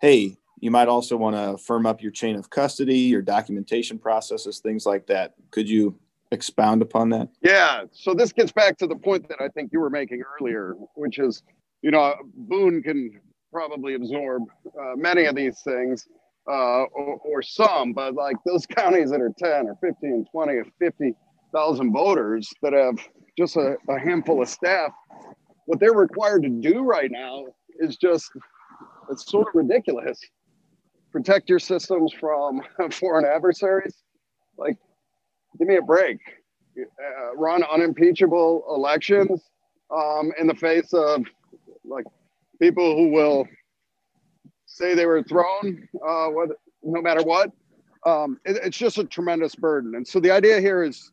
Hey, 0.00 0.36
you 0.60 0.70
might 0.70 0.88
also 0.88 1.16
want 1.16 1.36
to 1.36 1.62
firm 1.62 1.86
up 1.86 2.02
your 2.02 2.12
chain 2.12 2.36
of 2.36 2.50
custody, 2.50 2.98
your 2.98 3.22
documentation 3.22 3.98
processes, 3.98 4.58
things 4.58 4.86
like 4.86 5.06
that. 5.06 5.34
Could 5.50 5.68
you 5.68 5.98
expound 6.32 6.82
upon 6.82 7.10
that? 7.10 7.28
Yeah. 7.42 7.84
So 7.92 8.14
this 8.14 8.32
gets 8.32 8.52
back 8.52 8.78
to 8.78 8.86
the 8.86 8.96
point 8.96 9.28
that 9.28 9.40
I 9.40 9.48
think 9.48 9.72
you 9.72 9.80
were 9.80 9.90
making 9.90 10.22
earlier, 10.40 10.74
which 10.94 11.18
is, 11.18 11.42
you 11.82 11.90
know, 11.90 12.14
Boone 12.34 12.82
can 12.82 13.20
probably 13.52 13.94
absorb 13.94 14.42
uh, 14.66 14.96
many 14.96 15.26
of 15.26 15.34
these 15.34 15.60
things 15.60 16.08
uh, 16.48 16.84
or, 16.84 17.20
or, 17.24 17.42
some, 17.42 17.92
but 17.92 18.14
like 18.14 18.36
those 18.44 18.66
counties 18.76 19.10
that 19.10 19.20
are 19.20 19.32
10 19.38 19.66
or 19.66 19.76
15, 19.80 20.26
20 20.30 20.52
or 20.52 20.64
50,000 20.78 21.92
voters 21.92 22.52
that 22.62 22.72
have 22.72 22.98
just 23.36 23.56
a, 23.56 23.76
a 23.88 23.98
handful 23.98 24.42
of 24.42 24.48
staff, 24.48 24.92
what 25.66 25.80
they're 25.80 25.92
required 25.92 26.42
to 26.44 26.48
do 26.48 26.82
right 26.82 27.10
now 27.10 27.46
is 27.78 27.96
just, 27.96 28.30
it's 29.10 29.30
sort 29.30 29.48
of 29.48 29.54
ridiculous. 29.54 30.18
Protect 31.12 31.48
your 31.48 31.58
systems 31.58 32.12
from 32.18 32.62
foreign 32.90 33.24
adversaries. 33.24 33.94
Like 34.56 34.76
give 35.58 35.68
me 35.68 35.76
a 35.76 35.82
break. 35.82 36.18
Uh, 36.78 37.34
run 37.36 37.62
unimpeachable 37.64 38.64
elections 38.68 39.42
um, 39.90 40.30
in 40.38 40.46
the 40.46 40.54
face 40.54 40.92
of 40.92 41.24
like 41.84 42.04
people 42.60 42.96
who 42.96 43.08
will 43.08 43.46
say 44.66 44.94
they 44.94 45.06
were 45.06 45.22
thrown, 45.22 45.88
uh, 46.06 46.26
whether, 46.28 46.54
no 46.82 47.00
matter 47.00 47.22
what. 47.22 47.50
Um, 48.04 48.38
it, 48.44 48.58
it's 48.62 48.76
just 48.76 48.98
a 48.98 49.04
tremendous 49.04 49.54
burden. 49.54 49.94
And 49.94 50.06
so 50.06 50.20
the 50.20 50.30
idea 50.30 50.60
here 50.60 50.82
is 50.82 51.10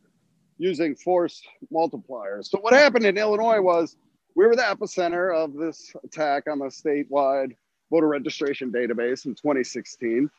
using 0.58 0.96
force 0.96 1.42
multipliers. 1.72 2.46
So 2.46 2.60
what 2.60 2.74
happened 2.74 3.06
in 3.06 3.18
Illinois 3.18 3.62
was 3.62 3.98
we 4.36 4.46
were 4.46 4.56
the 4.56 4.64
epicenter 4.64 5.36
of 5.36 5.54
this 5.54 5.94
attack 6.04 6.44
on 6.48 6.60
the 6.60 6.66
statewide 6.66 7.56
voter 7.92 8.08
registration 8.08 8.72
database 8.72 9.26
in 9.26 9.36
2016. 9.36 10.30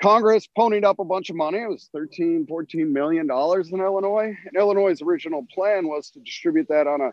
Congress 0.00 0.48
ponied 0.56 0.84
up 0.84 1.00
a 1.00 1.04
bunch 1.04 1.28
of 1.28 1.36
money. 1.36 1.58
It 1.58 1.68
was 1.68 1.88
13, 1.92 2.46
14 2.46 2.92
million 2.92 3.26
dollars 3.26 3.72
in 3.72 3.80
Illinois. 3.80 4.36
And 4.46 4.56
Illinois' 4.56 5.02
original 5.02 5.44
plan 5.52 5.88
was 5.88 6.10
to 6.10 6.20
distribute 6.20 6.68
that 6.68 6.86
on 6.86 7.00
a 7.00 7.12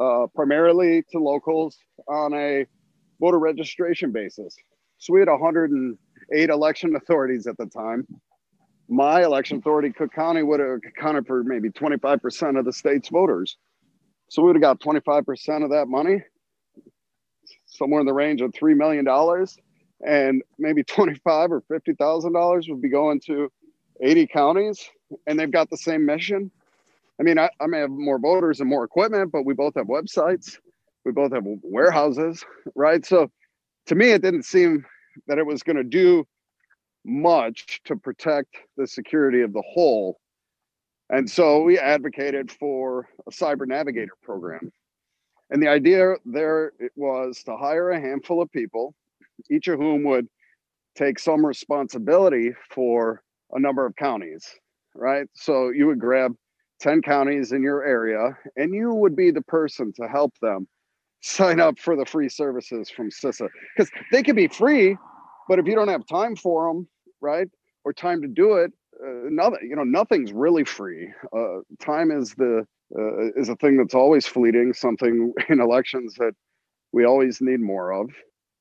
uh, 0.00 0.26
primarily 0.28 1.02
to 1.10 1.18
locals 1.18 1.78
on 2.08 2.32
a 2.34 2.66
voter 3.20 3.38
registration 3.38 4.12
basis. 4.12 4.56
So 4.98 5.12
we 5.12 5.20
had 5.20 5.28
108 5.28 6.50
election 6.50 6.94
authorities 6.96 7.46
at 7.46 7.56
the 7.56 7.66
time. 7.66 8.06
My 8.90 9.22
election 9.22 9.58
authority, 9.58 9.92
Cook 9.92 10.12
County, 10.12 10.42
would 10.42 10.60
have 10.60 10.80
accounted 10.86 11.26
for 11.26 11.44
maybe 11.44 11.70
25% 11.70 12.58
of 12.58 12.64
the 12.64 12.72
state's 12.72 13.08
voters. 13.08 13.56
So 14.28 14.42
we 14.42 14.48
would 14.48 14.56
have 14.56 14.62
got 14.62 14.80
25% 14.80 15.64
of 15.64 15.70
that 15.70 15.86
money, 15.88 16.22
somewhere 17.66 18.00
in 18.00 18.06
the 18.06 18.12
range 18.12 18.40
of 18.40 18.52
$3 18.52 18.76
million 18.76 19.06
and 20.06 20.42
maybe 20.58 20.82
25 20.82 21.52
or 21.52 21.62
50 21.68 21.94
thousand 21.94 22.32
dollars 22.32 22.68
would 22.68 22.80
be 22.80 22.88
going 22.88 23.20
to 23.20 23.50
80 24.02 24.26
counties 24.28 24.88
and 25.26 25.38
they've 25.38 25.50
got 25.50 25.70
the 25.70 25.76
same 25.76 26.06
mission. 26.06 26.50
I 27.18 27.22
mean 27.22 27.38
I, 27.38 27.50
I, 27.60 27.66
may 27.66 27.80
have 27.80 27.90
more 27.90 28.18
voters 28.18 28.60
and 28.60 28.68
more 28.68 28.84
equipment 28.84 29.30
but 29.32 29.44
we 29.44 29.54
both 29.54 29.74
have 29.74 29.86
websites. 29.86 30.58
We 31.04 31.12
both 31.12 31.32
have 31.32 31.44
warehouses 31.62 32.44
right? 32.74 33.04
So 33.04 33.30
to 33.86 33.94
me 33.94 34.10
it 34.12 34.22
didn't 34.22 34.44
seem 34.44 34.84
that 35.26 35.38
it 35.38 35.46
was 35.46 35.62
going 35.62 35.76
to 35.76 35.84
do 35.84 36.26
much 37.04 37.80
to 37.84 37.96
protect 37.96 38.56
the 38.76 38.86
security 38.86 39.42
of 39.42 39.52
the 39.52 39.62
whole. 39.72 40.18
And 41.08 41.28
so 41.28 41.62
we 41.62 41.78
advocated 41.78 42.50
for 42.50 43.08
a 43.26 43.30
cyber 43.30 43.66
navigator 43.66 44.12
program. 44.22 44.72
And 45.50 45.60
the 45.60 45.68
idea 45.68 46.14
there 46.24 46.72
was 46.94 47.42
to 47.44 47.56
hire 47.56 47.90
a 47.90 48.00
handful 48.00 48.40
of 48.40 48.50
people 48.52 48.94
each 49.48 49.68
of 49.68 49.78
whom 49.78 50.04
would 50.04 50.26
take 50.96 51.18
some 51.18 51.44
responsibility 51.46 52.52
for 52.70 53.22
a 53.52 53.60
number 53.60 53.86
of 53.86 53.96
counties, 53.96 54.46
right? 54.94 55.26
So 55.34 55.70
you 55.70 55.86
would 55.86 55.98
grab 55.98 56.34
10 56.80 57.02
counties 57.02 57.52
in 57.52 57.62
your 57.62 57.84
area 57.84 58.36
and 58.56 58.74
you 58.74 58.92
would 58.94 59.16
be 59.16 59.30
the 59.30 59.42
person 59.42 59.92
to 59.94 60.08
help 60.08 60.34
them 60.40 60.66
sign 61.22 61.60
up 61.60 61.78
for 61.78 61.96
the 61.96 62.06
free 62.06 62.28
services 62.28 62.90
from 62.90 63.10
CISA 63.10 63.48
because 63.76 63.90
they 64.10 64.22
can 64.22 64.34
be 64.34 64.48
free, 64.48 64.96
but 65.50 65.58
if 65.58 65.66
you 65.66 65.74
don't 65.74 65.88
have 65.88 66.06
time 66.06 66.36
for 66.36 66.68
them, 66.68 66.86
right, 67.20 67.48
or 67.84 67.92
time 67.92 68.22
to 68.22 68.28
do 68.28 68.54
it, 68.54 68.72
uh, 69.04 69.28
nothing, 69.28 69.58
you 69.68 69.74
know, 69.74 69.82
nothing's 69.82 70.32
really 70.32 70.62
free. 70.62 71.12
Uh, 71.36 71.58
time 71.80 72.12
is 72.12 72.34
the 72.34 72.64
uh, 72.96 73.32
is 73.34 73.48
a 73.48 73.56
thing 73.56 73.76
that's 73.76 73.94
always 73.94 74.28
fleeting. 74.28 74.72
Something 74.72 75.32
in 75.48 75.60
elections 75.60 76.14
that 76.18 76.34
we 76.92 77.04
always 77.04 77.40
need 77.40 77.60
more 77.60 77.90
of. 77.92 78.10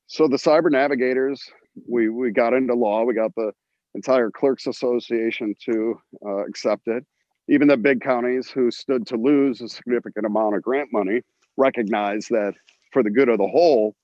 So 0.08 0.28
the 0.28 0.38
cyber 0.38 0.72
navigators, 0.72 1.44
we 1.88 2.10
we 2.10 2.32
got 2.32 2.54
into 2.54 2.74
law. 2.74 3.04
We 3.04 3.14
got 3.14 3.36
the 3.36 3.52
entire 3.94 4.32
clerks 4.32 4.66
association 4.66 5.54
to 5.66 6.02
uh, 6.26 6.46
accept 6.48 6.88
it. 6.88 7.06
Even 7.48 7.68
the 7.68 7.78
big 7.78 8.02
counties 8.02 8.50
who 8.50 8.72
stood 8.72 9.06
to 9.08 9.16
lose 9.16 9.62
a 9.62 9.70
significant 9.70 10.26
amount 10.26 10.56
of 10.56 10.64
grant 10.64 10.90
money 10.92 11.22
recognized 11.56 12.30
that 12.32 12.56
for 12.92 13.04
the 13.04 13.12
good 13.12 13.30
of 13.30 13.38
the 13.38 13.48
whole, 13.48 13.96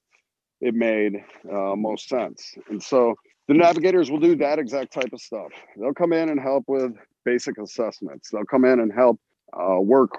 it 0.61 0.73
made 0.73 1.23
uh, 1.51 1.75
most 1.75 2.07
sense. 2.07 2.55
And 2.69 2.81
so 2.81 3.15
the 3.47 3.53
navigators 3.53 4.09
will 4.09 4.19
do 4.19 4.35
that 4.37 4.59
exact 4.59 4.93
type 4.93 5.13
of 5.13 5.21
stuff. 5.21 5.51
They'll 5.77 5.93
come 5.93 6.13
in 6.13 6.29
and 6.29 6.39
help 6.39 6.63
with 6.67 6.93
basic 7.23 7.57
assessments. 7.57 8.29
They'll 8.31 8.45
come 8.45 8.65
in 8.65 8.79
and 8.79 8.91
help 8.91 9.19
uh, 9.53 9.79
work 9.79 10.11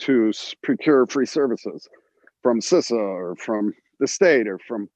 to 0.00 0.32
procure 0.62 1.06
free 1.06 1.26
services 1.26 1.88
from 2.42 2.60
CISA 2.60 2.92
or 2.92 3.36
from 3.36 3.72
the 4.00 4.06
state 4.08 4.48
or 4.48 4.58
from 4.58 4.88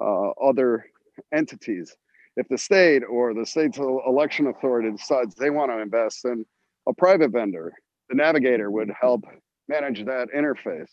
uh, 0.00 0.30
other 0.30 0.86
entities. 1.34 1.96
If 2.36 2.48
the 2.48 2.58
state 2.58 3.02
or 3.10 3.34
the 3.34 3.44
state's 3.44 3.78
election 3.78 4.46
authority 4.46 4.90
decides 4.90 5.34
they 5.34 5.50
want 5.50 5.70
to 5.70 5.80
invest 5.80 6.24
in 6.24 6.46
a 6.88 6.94
private 6.94 7.32
vendor, 7.32 7.72
the 8.08 8.14
navigator 8.14 8.70
would 8.70 8.90
help 8.98 9.24
manage 9.68 10.04
that 10.04 10.28
interface. 10.34 10.90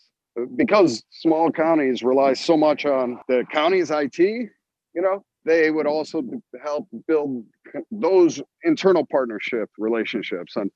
Because 0.56 1.02
small 1.10 1.50
counties 1.50 2.02
rely 2.02 2.34
so 2.34 2.56
much 2.56 2.86
on 2.86 3.18
the 3.28 3.44
county's 3.52 3.90
IT, 3.90 4.18
you 4.18 4.50
know, 4.94 5.24
they 5.44 5.70
would 5.70 5.86
also 5.86 6.22
help 6.62 6.88
build 7.06 7.44
those 7.90 8.42
internal 8.62 9.06
partnership 9.10 9.70
relationships. 9.78 10.56
And 10.56 10.70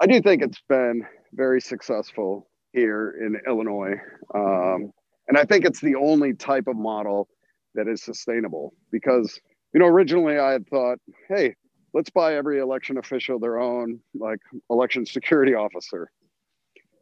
I 0.00 0.06
do 0.06 0.20
think 0.20 0.42
it's 0.42 0.62
been 0.68 1.02
very 1.32 1.60
successful 1.60 2.48
here 2.72 3.14
in 3.20 3.36
Illinois. 3.46 3.96
Um, 4.34 4.92
and 5.26 5.36
I 5.36 5.44
think 5.44 5.64
it's 5.64 5.80
the 5.80 5.96
only 5.96 6.34
type 6.34 6.68
of 6.68 6.76
model 6.76 7.28
that 7.74 7.88
is 7.88 8.02
sustainable 8.02 8.72
because, 8.90 9.40
you 9.74 9.80
know, 9.80 9.86
originally 9.86 10.38
I 10.38 10.52
had 10.52 10.66
thought, 10.68 10.98
hey, 11.28 11.54
let's 11.92 12.10
buy 12.10 12.36
every 12.36 12.60
election 12.60 12.98
official 12.98 13.38
their 13.38 13.58
own 13.58 14.00
like 14.14 14.40
election 14.70 15.04
security 15.04 15.54
officer. 15.66 16.10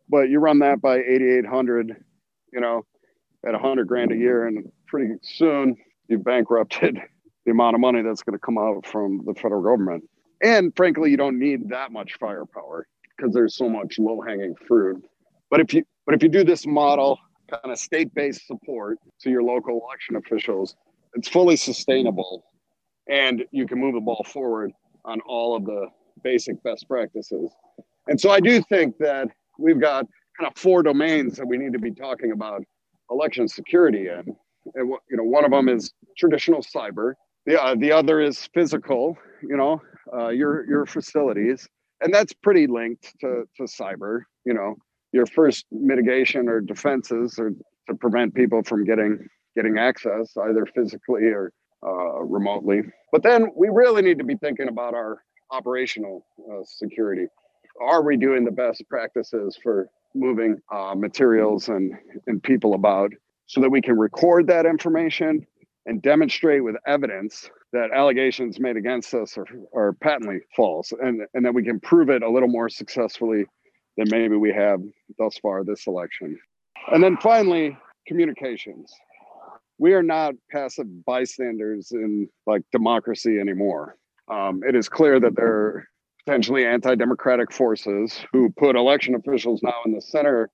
But 0.08 0.28
you 0.28 0.38
run 0.38 0.60
that 0.60 0.80
by 0.80 0.98
8,800, 0.98 1.96
you 2.52 2.60
know, 2.60 2.84
at 3.44 3.52
100 3.52 3.86
grand 3.86 4.12
a 4.12 4.16
year, 4.16 4.46
and 4.46 4.70
pretty 4.86 5.14
soon 5.22 5.76
you've 6.08 6.24
bankrupted 6.24 6.98
the 7.44 7.50
amount 7.50 7.74
of 7.74 7.80
money 7.80 8.02
that's 8.02 8.22
going 8.22 8.34
to 8.34 8.44
come 8.44 8.58
out 8.58 8.86
from 8.86 9.22
the 9.24 9.34
federal 9.34 9.62
government. 9.62 10.04
And 10.42 10.72
frankly, 10.76 11.10
you 11.10 11.16
don't 11.16 11.38
need 11.38 11.68
that 11.70 11.92
much 11.92 12.14
firepower 12.20 12.86
because 13.16 13.32
there's 13.32 13.56
so 13.56 13.68
much 13.68 13.98
low 13.98 14.20
hanging 14.20 14.54
fruit. 14.66 15.02
But 15.50 15.60
if 15.60 15.72
you 15.72 15.84
but 16.04 16.14
if 16.14 16.22
you 16.22 16.28
do 16.28 16.44
this 16.44 16.66
model, 16.66 17.18
kind 17.50 17.72
of 17.72 17.78
state-based 17.78 18.46
support 18.46 18.98
to 19.20 19.30
your 19.30 19.42
local 19.42 19.80
election 19.80 20.16
officials, 20.16 20.76
it's 21.14 21.28
fully 21.28 21.56
sustainable 21.56 22.44
and 23.08 23.44
you 23.50 23.66
can 23.66 23.78
move 23.78 23.94
the 23.94 24.00
ball 24.00 24.24
forward 24.24 24.72
on 25.04 25.20
all 25.20 25.56
of 25.56 25.64
the 25.64 25.86
basic 26.22 26.62
best 26.62 26.88
practices. 26.88 27.50
And 28.08 28.20
so 28.20 28.30
I 28.30 28.40
do 28.40 28.62
think 28.62 28.98
that 28.98 29.28
we've 29.58 29.80
got 29.80 30.06
kind 30.38 30.50
of 30.50 30.58
four 30.58 30.82
domains 30.82 31.36
that 31.36 31.46
we 31.46 31.56
need 31.56 31.72
to 31.72 31.78
be 31.78 31.92
talking 31.92 32.32
about 32.32 32.62
election 33.10 33.48
security 33.48 34.08
in. 34.08 34.36
And 34.74 34.88
you 35.10 35.16
know, 35.16 35.22
one 35.22 35.44
of 35.44 35.50
them 35.50 35.68
is 35.68 35.92
traditional 36.18 36.62
cyber. 36.62 37.14
The, 37.46 37.62
uh, 37.62 37.76
the 37.78 37.92
other 37.92 38.20
is 38.20 38.48
physical, 38.52 39.16
you 39.42 39.56
know, 39.56 39.80
uh, 40.12 40.28
your 40.28 40.68
your 40.68 40.86
facilities, 40.86 41.68
and 42.00 42.12
that's 42.12 42.32
pretty 42.32 42.66
linked 42.66 43.14
to, 43.20 43.44
to 43.56 43.62
cyber. 43.64 44.22
You 44.44 44.54
know, 44.54 44.74
your 45.12 45.26
first 45.26 45.66
mitigation 45.70 46.48
or 46.48 46.60
defenses 46.60 47.38
are 47.38 47.52
to 47.88 47.94
prevent 47.94 48.34
people 48.34 48.62
from 48.64 48.84
getting 48.84 49.26
getting 49.54 49.78
access 49.78 50.36
either 50.36 50.66
physically 50.66 51.24
or 51.24 51.52
uh, 51.86 52.20
remotely. 52.22 52.82
But 53.12 53.22
then 53.22 53.48
we 53.56 53.68
really 53.68 54.02
need 54.02 54.18
to 54.18 54.24
be 54.24 54.36
thinking 54.36 54.68
about 54.68 54.94
our 54.94 55.22
operational 55.50 56.26
uh, 56.40 56.62
security. 56.64 57.26
Are 57.80 58.02
we 58.02 58.16
doing 58.16 58.44
the 58.44 58.50
best 58.50 58.82
practices 58.88 59.58
for 59.62 59.88
moving 60.14 60.60
uh, 60.72 60.94
materials 60.94 61.68
and, 61.68 61.94
and 62.26 62.42
people 62.42 62.74
about 62.74 63.12
so 63.46 63.60
that 63.60 63.70
we 63.70 63.82
can 63.82 63.98
record 63.98 64.46
that 64.46 64.66
information 64.66 65.46
and 65.84 66.02
demonstrate 66.02 66.64
with 66.64 66.74
evidence 66.86 67.48
that 67.72 67.90
allegations 67.92 68.58
made 68.58 68.76
against 68.76 69.14
us 69.14 69.36
are, 69.36 69.46
are 69.74 69.92
patently 69.94 70.38
false 70.54 70.92
and, 70.92 71.22
and 71.34 71.44
that 71.44 71.54
we 71.54 71.62
can 71.62 71.78
prove 71.78 72.08
it 72.08 72.22
a 72.22 72.30
little 72.30 72.48
more 72.48 72.68
successfully 72.68 73.44
than 73.96 74.08
maybe 74.10 74.36
we 74.36 74.52
have 74.52 74.80
thus 75.18 75.38
far 75.38 75.64
this 75.64 75.86
election. 75.86 76.38
And 76.92 77.02
then 77.02 77.16
finally, 77.18 77.76
communications 78.06 78.92
we 79.78 79.92
are 79.92 80.02
not 80.02 80.34
passive 80.50 81.04
bystanders 81.04 81.92
in 81.92 82.28
like 82.46 82.62
democracy 82.72 83.38
anymore. 83.38 83.96
Um, 84.28 84.62
it 84.66 84.74
is 84.74 84.88
clear 84.88 85.20
that 85.20 85.36
there 85.36 85.88
potentially 86.26 86.66
anti-democratic 86.66 87.52
forces 87.52 88.18
who 88.32 88.50
put 88.58 88.74
election 88.74 89.14
officials 89.14 89.62
now 89.62 89.74
in 89.84 89.92
the 89.92 90.00
center 90.00 90.50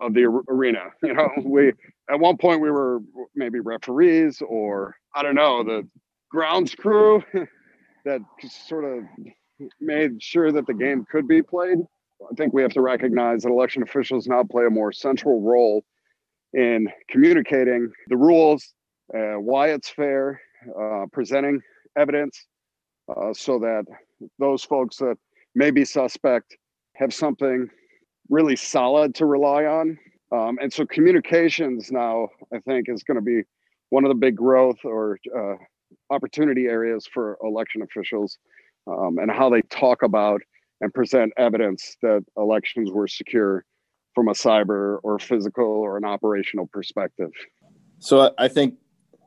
of 0.00 0.12
the 0.12 0.24
arena. 0.48 0.84
You 1.02 1.14
know, 1.14 1.30
we 1.44 1.72
at 2.10 2.20
one 2.20 2.36
point 2.36 2.60
we 2.60 2.70
were 2.70 3.00
maybe 3.34 3.60
referees 3.60 4.42
or 4.46 4.96
I 5.14 5.22
don't 5.22 5.34
know 5.34 5.64
the 5.64 5.88
grounds 6.30 6.74
crew 6.74 7.22
that 8.04 8.20
sort 8.48 8.84
of 8.84 9.04
made 9.80 10.22
sure 10.22 10.52
that 10.52 10.66
the 10.66 10.74
game 10.74 11.06
could 11.10 11.26
be 11.26 11.42
played. 11.42 11.78
I 12.30 12.34
think 12.36 12.52
we 12.52 12.62
have 12.62 12.72
to 12.72 12.80
recognize 12.80 13.42
that 13.42 13.50
election 13.50 13.82
officials 13.82 14.26
now 14.26 14.42
play 14.44 14.66
a 14.66 14.70
more 14.70 14.92
central 14.92 15.40
role 15.40 15.84
in 16.52 16.88
communicating 17.08 17.90
the 18.08 18.16
rules, 18.16 18.74
uh, 19.14 19.34
why 19.34 19.68
it's 19.68 19.88
fair, 19.88 20.40
uh, 20.78 21.06
presenting 21.12 21.60
evidence 21.96 22.46
uh, 23.08 23.32
so 23.34 23.58
that 23.58 23.84
those 24.38 24.64
folks 24.64 24.96
that 24.98 25.16
may 25.54 25.70
be 25.70 25.84
suspect 25.84 26.56
have 26.96 27.12
something 27.12 27.68
really 28.30 28.56
solid 28.56 29.14
to 29.16 29.26
rely 29.26 29.64
on. 29.64 29.98
Um, 30.32 30.58
and 30.60 30.72
so 30.72 30.86
communications 30.86 31.92
now, 31.92 32.28
I 32.52 32.58
think, 32.60 32.88
is 32.88 33.02
going 33.02 33.16
to 33.16 33.22
be 33.22 33.42
one 33.90 34.04
of 34.04 34.08
the 34.08 34.14
big 34.14 34.36
growth 34.36 34.78
or 34.84 35.18
uh, 35.36 35.54
opportunity 36.10 36.66
areas 36.66 37.06
for 37.12 37.38
election 37.42 37.82
officials 37.82 38.38
um, 38.86 39.18
and 39.18 39.30
how 39.30 39.50
they 39.50 39.62
talk 39.62 40.02
about 40.02 40.40
and 40.80 40.92
present 40.92 41.32
evidence 41.36 41.96
that 42.02 42.24
elections 42.36 42.90
were 42.90 43.06
secure 43.06 43.64
from 44.14 44.28
a 44.28 44.32
cyber 44.32 44.98
or 45.02 45.18
physical 45.18 45.64
or 45.64 45.96
an 45.96 46.04
operational 46.04 46.68
perspective. 46.72 47.30
So 47.98 48.32
I 48.38 48.48
think 48.48 48.74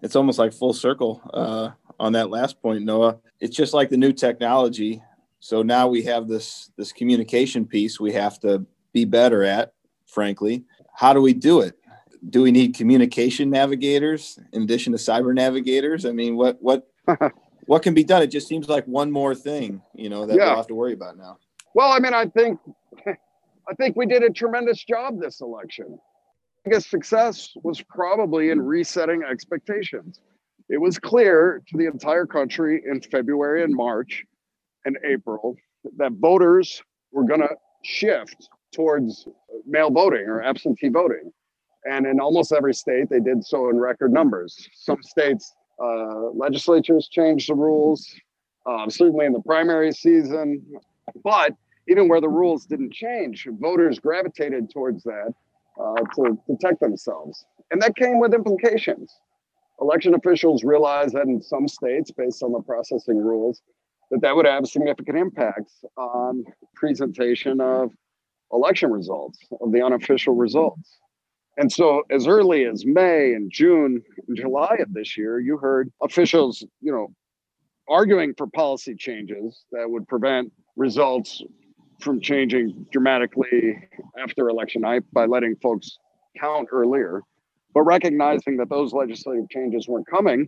it's 0.01 0.15
almost 0.15 0.39
like 0.39 0.53
full 0.53 0.73
circle 0.73 1.21
uh, 1.33 1.71
on 1.99 2.13
that 2.13 2.29
last 2.29 2.61
point, 2.61 2.83
Noah. 2.83 3.17
It's 3.39 3.55
just 3.55 3.73
like 3.73 3.89
the 3.89 3.97
new 3.97 4.13
technology. 4.13 5.01
So 5.39 5.61
now 5.61 5.87
we 5.87 6.01
have 6.03 6.27
this 6.27 6.71
this 6.77 6.91
communication 6.91 7.65
piece 7.65 7.99
we 7.99 8.11
have 8.13 8.39
to 8.39 8.65
be 8.93 9.05
better 9.05 9.43
at. 9.43 9.73
Frankly, 10.07 10.65
how 10.93 11.13
do 11.13 11.21
we 11.21 11.33
do 11.33 11.61
it? 11.61 11.77
Do 12.29 12.41
we 12.41 12.51
need 12.51 12.75
communication 12.75 13.49
navigators 13.49 14.39
in 14.53 14.63
addition 14.63 14.93
to 14.93 14.97
cyber 14.97 15.33
navigators? 15.33 16.05
I 16.05 16.11
mean, 16.11 16.35
what 16.35 16.57
what 16.61 16.87
what 17.65 17.83
can 17.83 17.93
be 17.93 18.03
done? 18.03 18.21
It 18.21 18.27
just 18.27 18.47
seems 18.47 18.67
like 18.67 18.85
one 18.85 19.11
more 19.11 19.35
thing, 19.35 19.81
you 19.93 20.09
know, 20.09 20.25
that 20.25 20.37
yeah. 20.37 20.47
we'll 20.47 20.57
have 20.57 20.67
to 20.67 20.75
worry 20.75 20.93
about 20.93 21.17
now. 21.17 21.37
Well, 21.73 21.91
I 21.91 21.99
mean, 21.99 22.13
I 22.13 22.25
think 22.25 22.59
I 23.07 23.73
think 23.77 23.95
we 23.95 24.05
did 24.05 24.23
a 24.23 24.29
tremendous 24.29 24.83
job 24.83 25.19
this 25.19 25.41
election. 25.41 25.99
Biggest 26.67 26.89
success 26.89 27.53
was 27.63 27.81
probably 27.81 28.49
in 28.49 28.61
resetting 28.61 29.23
expectations. 29.23 30.19
It 30.67 30.81
was 30.81 30.99
clear 30.99 31.63
to 31.69 31.77
the 31.77 31.85
entire 31.85 32.25
country 32.25 32.83
in 32.85 32.99
February 32.99 33.63
and 33.63 33.73
March 33.73 34.25
and 34.83 34.97
April 35.05 35.55
that 35.95 36.11
voters 36.19 36.83
were 37.13 37.23
going 37.23 37.39
to 37.39 37.55
shift 37.85 38.49
towards 38.73 39.29
mail 39.65 39.89
voting 39.89 40.25
or 40.27 40.43
absentee 40.43 40.89
voting. 40.89 41.31
And 41.89 42.05
in 42.05 42.19
almost 42.19 42.51
every 42.51 42.73
state, 42.73 43.09
they 43.09 43.21
did 43.21 43.45
so 43.45 43.69
in 43.69 43.79
record 43.79 44.11
numbers. 44.11 44.67
Some 44.73 45.01
states, 45.03 45.55
uh, 45.81 46.31
legislatures 46.33 47.07
changed 47.07 47.47
the 47.47 47.55
rules, 47.55 48.13
uh, 48.65 48.89
certainly 48.89 49.25
in 49.25 49.31
the 49.31 49.41
primary 49.43 49.93
season. 49.93 50.61
But 51.23 51.53
even 51.87 52.09
where 52.09 52.19
the 52.19 52.27
rules 52.27 52.65
didn't 52.65 52.91
change, 52.91 53.47
voters 53.57 53.99
gravitated 53.99 54.69
towards 54.69 55.03
that 55.03 55.33
uh, 55.79 56.01
to 56.15 56.37
protect 56.47 56.79
themselves. 56.79 57.45
And 57.71 57.81
that 57.81 57.95
came 57.95 58.19
with 58.19 58.33
implications. 58.33 59.13
Election 59.79 60.15
officials 60.15 60.63
realized 60.63 61.13
that 61.13 61.27
in 61.27 61.41
some 61.41 61.67
states, 61.67 62.11
based 62.11 62.41
on 62.41 62.51
the 62.51 62.61
processing 62.61 63.17
rules, 63.17 63.61
that 64.09 64.21
that 64.21 64.35
would 64.35 64.45
have 64.45 64.65
significant 64.65 65.17
impacts 65.17 65.83
on 65.97 66.43
presentation 66.75 67.61
of 67.61 67.91
election 68.51 68.91
results, 68.91 69.37
of 69.61 69.71
the 69.71 69.83
unofficial 69.83 70.35
results. 70.35 70.99
And 71.57 71.71
so, 71.71 72.03
as 72.11 72.27
early 72.27 72.65
as 72.65 72.85
May 72.85 73.33
and 73.33 73.51
June 73.51 74.01
and 74.27 74.37
July 74.37 74.77
of 74.79 74.93
this 74.93 75.17
year, 75.17 75.39
you 75.39 75.57
heard 75.57 75.91
officials, 76.01 76.63
you 76.81 76.91
know, 76.91 77.07
arguing 77.89 78.33
for 78.37 78.47
policy 78.47 78.95
changes 78.95 79.65
that 79.71 79.89
would 79.89 80.07
prevent 80.07 80.51
results 80.75 81.41
from 81.99 82.21
changing 82.21 82.85
dramatically 82.91 83.77
after 84.21 84.49
election 84.49 84.81
night 84.81 85.03
by 85.11 85.25
letting 85.25 85.55
folks 85.57 85.97
count 86.39 86.67
earlier. 86.71 87.21
But 87.73 87.81
recognizing 87.81 88.57
that 88.57 88.69
those 88.69 88.93
legislative 88.93 89.49
changes 89.49 89.87
weren't 89.87 90.07
coming, 90.07 90.47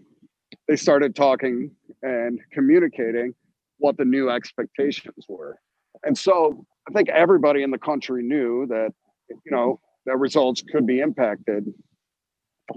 they 0.67 0.75
started 0.75 1.15
talking 1.15 1.71
and 2.01 2.39
communicating 2.51 3.33
what 3.77 3.97
the 3.97 4.05
new 4.05 4.29
expectations 4.29 5.25
were. 5.27 5.57
And 6.03 6.17
so 6.17 6.65
I 6.87 6.93
think 6.93 7.09
everybody 7.09 7.63
in 7.63 7.71
the 7.71 7.77
country 7.77 8.23
knew 8.23 8.65
that, 8.67 8.91
you 9.29 9.51
know, 9.51 9.79
that 10.05 10.17
results 10.17 10.61
could 10.61 10.85
be 10.85 10.99
impacted. 10.99 11.65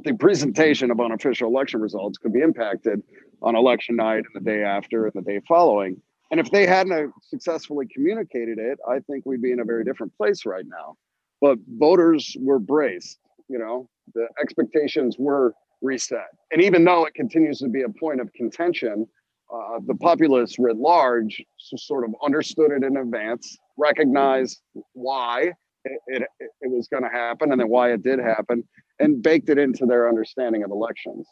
The 0.04 0.14
presentation 0.14 0.90
of 0.90 1.00
unofficial 1.00 1.48
election 1.48 1.80
results 1.80 2.18
could 2.18 2.32
be 2.32 2.40
impacted 2.40 3.02
on 3.42 3.56
election 3.56 3.96
night 3.96 4.24
and 4.34 4.34
the 4.34 4.40
day 4.40 4.62
after 4.62 5.06
and 5.06 5.12
the 5.14 5.22
day 5.22 5.40
following. 5.46 6.00
And 6.32 6.40
if 6.40 6.50
they 6.50 6.66
hadn't 6.66 7.12
successfully 7.20 7.86
communicated 7.94 8.58
it, 8.58 8.78
I 8.88 9.00
think 9.00 9.26
we'd 9.26 9.42
be 9.42 9.52
in 9.52 9.60
a 9.60 9.64
very 9.64 9.84
different 9.84 10.16
place 10.16 10.46
right 10.46 10.64
now. 10.66 10.96
But 11.42 11.58
voters 11.68 12.34
were 12.40 12.58
braced, 12.58 13.18
you 13.48 13.58
know, 13.58 13.90
the 14.14 14.26
expectations 14.40 15.16
were 15.18 15.52
reset. 15.82 16.28
And 16.50 16.62
even 16.62 16.84
though 16.84 17.04
it 17.04 17.12
continues 17.12 17.58
to 17.58 17.68
be 17.68 17.82
a 17.82 17.88
point 17.88 18.22
of 18.22 18.32
contention, 18.32 19.06
uh, 19.52 19.80
the 19.86 19.94
populace 19.94 20.56
writ 20.58 20.78
large 20.78 21.44
sort 21.58 22.04
of 22.04 22.14
understood 22.24 22.70
it 22.70 22.82
in 22.82 22.96
advance, 22.96 23.58
recognized 23.76 24.62
why, 24.94 25.52
it, 25.84 26.00
it, 26.06 26.22
it 26.40 26.70
was 26.70 26.88
going 26.88 27.02
to 27.02 27.10
happen 27.10 27.52
and 27.52 27.60
then 27.60 27.68
why 27.68 27.92
it 27.92 28.02
did 28.02 28.18
happen 28.18 28.64
and 29.00 29.22
baked 29.22 29.50
it 29.50 29.58
into 29.58 29.84
their 29.84 30.08
understanding 30.08 30.62
of 30.62 30.70
elections. 30.70 31.26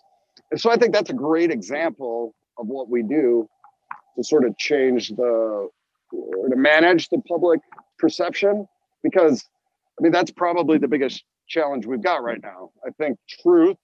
And 0.51 0.61
so 0.61 0.71
I 0.71 0.77
think 0.77 0.93
that's 0.93 1.09
a 1.09 1.15
great 1.15 1.51
example 1.51 2.35
of 2.59 2.67
what 2.67 2.91
we 2.91 3.03
do 3.03 3.49
to 4.17 4.25
sort 4.25 4.45
of 4.45 4.57
change 4.59 5.09
the 5.11 5.69
or 6.13 6.49
to 6.49 6.57
manage 6.57 7.09
the 7.09 7.19
public 7.29 7.61
perception 7.99 8.67
because 9.03 9.45
I 9.99 10.03
mean 10.03 10.13
that's 10.13 10.31
probably 10.31 10.79
the 10.79 10.89
biggest 10.89 11.25
challenge 11.49 11.87
we've 11.87 12.03
got 12.03 12.23
right 12.23 12.41
now. 12.43 12.71
I 12.87 12.91
think 12.91 13.19
truth 13.43 13.77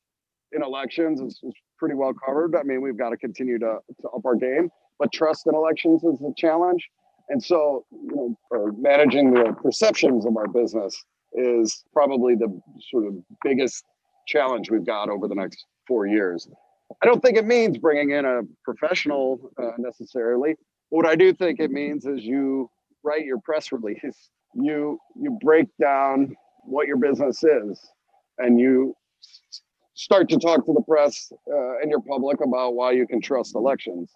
in 0.53 0.63
elections 0.63 1.21
is, 1.21 1.39
is 1.43 1.55
pretty 1.79 1.95
well 1.95 2.15
covered. 2.25 2.57
I 2.57 2.63
mean, 2.63 2.81
we've 2.81 2.97
got 2.97 3.11
to 3.11 3.17
continue 3.17 3.59
to, 3.59 3.79
to 4.01 4.09
up 4.09 4.25
our 4.25 4.37
game, 4.37 4.71
but 4.99 5.13
trust 5.13 5.47
in 5.47 5.55
elections 5.55 6.03
is 6.05 6.21
a 6.23 6.33
challenge. 6.37 6.89
And 7.29 7.43
so, 7.43 7.85
you 7.91 8.15
know, 8.15 8.39
or 8.51 8.73
managing 8.73 9.35
the 9.35 9.53
perceptions 9.63 10.25
of 10.25 10.37
our 10.37 10.47
business 10.47 10.97
is 11.33 11.85
probably 11.93 12.37
the 12.37 12.61
sort 12.91 13.07
of 13.07 13.15
biggest 13.43 13.85
challenge 14.27 14.71
we've 14.71 14.87
got 14.87 15.09
over 15.09 15.27
the 15.29 15.35
next 15.35 15.65
four 15.87 16.07
years. 16.07 16.49
I 17.03 17.07
don't 17.07 17.21
think 17.21 17.37
it 17.37 17.45
means 17.45 17.79
bringing 17.79 18.11
in 18.11 18.25
a 18.25 18.43
professional 18.65 19.53
uh, 19.61 19.73
necessarily. 19.79 20.55
What 20.91 21.07
I 21.07 21.17
do 21.17 21.33
think 21.33 21.61
it 21.61 21.71
means 21.71 22.07
is 22.07 22.23
you 22.23 22.71
write 23.03 23.25
your 23.25 23.41
press 23.41 23.73
release, 23.73 24.31
you 24.55 24.99
you 25.15 25.39
break 25.41 25.67
down 25.81 26.35
what 26.65 26.87
your 26.87 26.97
business 26.97 27.43
is, 27.43 27.81
and 28.39 28.61
you 28.61 28.95
start 29.95 30.29
to 30.29 30.39
talk 30.39 30.65
to 30.67 30.73
the 30.73 30.83
press 30.83 31.33
uh, 31.51 31.79
and 31.79 31.91
your 31.91 32.01
public 32.01 32.41
about 32.41 32.75
why 32.75 32.93
you 32.93 33.07
can 33.07 33.21
trust 33.21 33.55
elections. 33.55 34.13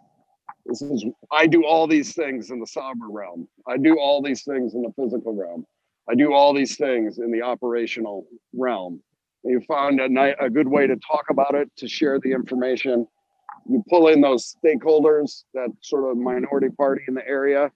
This 0.66 0.82
is 0.82 1.04
I 1.32 1.46
do 1.46 1.64
all 1.64 1.86
these 1.86 2.14
things 2.14 2.50
in 2.50 2.60
the 2.60 2.66
cyber 2.66 3.08
realm. 3.10 3.48
I 3.66 3.78
do 3.78 3.98
all 3.98 4.22
these 4.22 4.44
things 4.44 4.74
in 4.74 4.82
the 4.82 4.92
physical 4.92 5.34
realm. 5.34 5.66
I 6.08 6.14
do 6.14 6.32
all 6.32 6.52
these 6.54 6.76
things 6.76 7.18
in 7.18 7.30
the 7.32 7.42
operational 7.42 8.26
realm. 8.52 9.02
You 9.42 9.60
found 9.66 10.00
a, 10.00 10.08
night, 10.08 10.36
a 10.40 10.50
good 10.50 10.68
way 10.68 10.86
to 10.86 10.96
talk 10.96 11.26
about 11.30 11.54
it, 11.54 11.70
to 11.76 11.88
share 11.88 12.18
the 12.20 12.32
information. 12.32 13.06
You 13.68 13.82
pull 13.88 14.08
in 14.08 14.20
those 14.20 14.54
stakeholders, 14.64 15.44
that 15.54 15.70
sort 15.82 16.10
of 16.10 16.16
minority 16.16 16.68
party 16.70 17.02
in 17.08 17.14
the 17.14 17.26
area, 17.26 17.70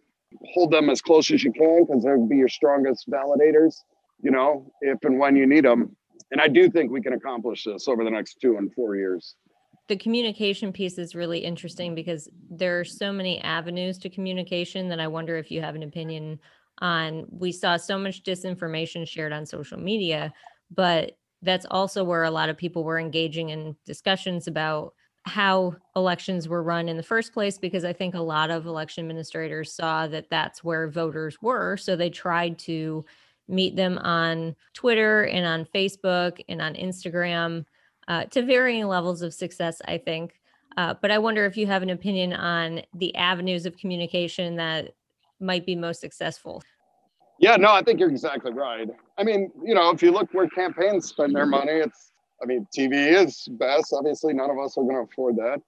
hold 0.52 0.72
them 0.72 0.90
as 0.90 1.00
close 1.00 1.30
as 1.30 1.42
you 1.42 1.52
can 1.52 1.86
because 1.86 2.02
they'll 2.04 2.26
be 2.26 2.36
your 2.36 2.48
strongest 2.48 3.08
validators, 3.08 3.76
you 4.22 4.30
know, 4.30 4.70
if 4.80 4.98
and 5.04 5.18
when 5.18 5.36
you 5.36 5.46
need 5.46 5.64
them. 5.64 5.96
And 6.30 6.40
I 6.40 6.48
do 6.48 6.70
think 6.70 6.90
we 6.90 7.00
can 7.00 7.12
accomplish 7.12 7.64
this 7.64 7.86
over 7.88 8.04
the 8.04 8.10
next 8.10 8.38
two 8.40 8.56
and 8.56 8.72
four 8.74 8.96
years 8.96 9.36
the 9.88 9.96
communication 9.96 10.72
piece 10.72 10.98
is 10.98 11.14
really 11.14 11.40
interesting 11.40 11.94
because 11.94 12.28
there 12.50 12.80
are 12.80 12.84
so 12.84 13.12
many 13.12 13.40
avenues 13.42 13.98
to 13.98 14.08
communication 14.08 14.88
that 14.88 15.00
I 15.00 15.08
wonder 15.08 15.36
if 15.36 15.50
you 15.50 15.60
have 15.60 15.74
an 15.74 15.82
opinion 15.82 16.40
on. 16.78 17.26
We 17.30 17.52
saw 17.52 17.76
so 17.76 17.98
much 17.98 18.22
disinformation 18.22 19.06
shared 19.06 19.32
on 19.32 19.44
social 19.44 19.78
media, 19.78 20.32
but 20.74 21.12
that's 21.44 21.66
also 21.70 22.02
where 22.02 22.24
a 22.24 22.30
lot 22.30 22.48
of 22.48 22.56
people 22.56 22.84
were 22.84 22.98
engaging 22.98 23.50
in 23.50 23.76
discussions 23.84 24.46
about 24.46 24.94
how 25.26 25.74
elections 25.96 26.48
were 26.48 26.62
run 26.62 26.88
in 26.88 26.96
the 26.96 27.02
first 27.02 27.32
place 27.32 27.56
because 27.56 27.84
I 27.84 27.92
think 27.92 28.14
a 28.14 28.20
lot 28.20 28.50
of 28.50 28.66
election 28.66 29.04
administrators 29.04 29.72
saw 29.72 30.06
that 30.08 30.28
that's 30.28 30.62
where 30.62 30.88
voters 30.88 31.40
were. 31.40 31.76
So 31.76 31.96
they 31.96 32.10
tried 32.10 32.58
to 32.60 33.04
meet 33.48 33.76
them 33.76 33.98
on 33.98 34.54
Twitter 34.74 35.24
and 35.24 35.46
on 35.46 35.66
Facebook 35.74 36.40
and 36.48 36.60
on 36.60 36.74
Instagram 36.74 37.64
uh, 38.08 38.24
to 38.24 38.42
varying 38.42 38.86
levels 38.86 39.22
of 39.22 39.32
success, 39.32 39.80
I 39.86 39.98
think. 39.98 40.40
Uh, 40.76 40.94
but 41.00 41.10
I 41.10 41.18
wonder 41.18 41.46
if 41.46 41.56
you 41.56 41.66
have 41.66 41.82
an 41.82 41.90
opinion 41.90 42.32
on 42.32 42.82
the 42.94 43.14
avenues 43.16 43.64
of 43.64 43.76
communication 43.76 44.56
that 44.56 44.94
might 45.40 45.64
be 45.64 45.76
most 45.76 46.00
successful. 46.00 46.62
Yeah, 47.44 47.56
no, 47.56 47.72
I 47.72 47.82
think 47.82 48.00
you're 48.00 48.08
exactly 48.08 48.54
right. 48.54 48.88
I 49.18 49.22
mean, 49.22 49.52
you 49.62 49.74
know, 49.74 49.90
if 49.90 50.02
you 50.02 50.12
look 50.12 50.32
where 50.32 50.48
campaigns 50.48 51.08
spend 51.08 51.36
their 51.36 51.44
money, 51.44 51.72
it's, 51.72 52.10
I 52.42 52.46
mean, 52.46 52.66
TV 52.74 53.14
is 53.22 53.46
best. 53.60 53.92
Obviously, 53.92 54.32
none 54.32 54.48
of 54.48 54.58
us 54.58 54.78
are 54.78 54.82
going 54.82 54.94
to 54.94 55.12
afford 55.12 55.36
that. 55.36 55.60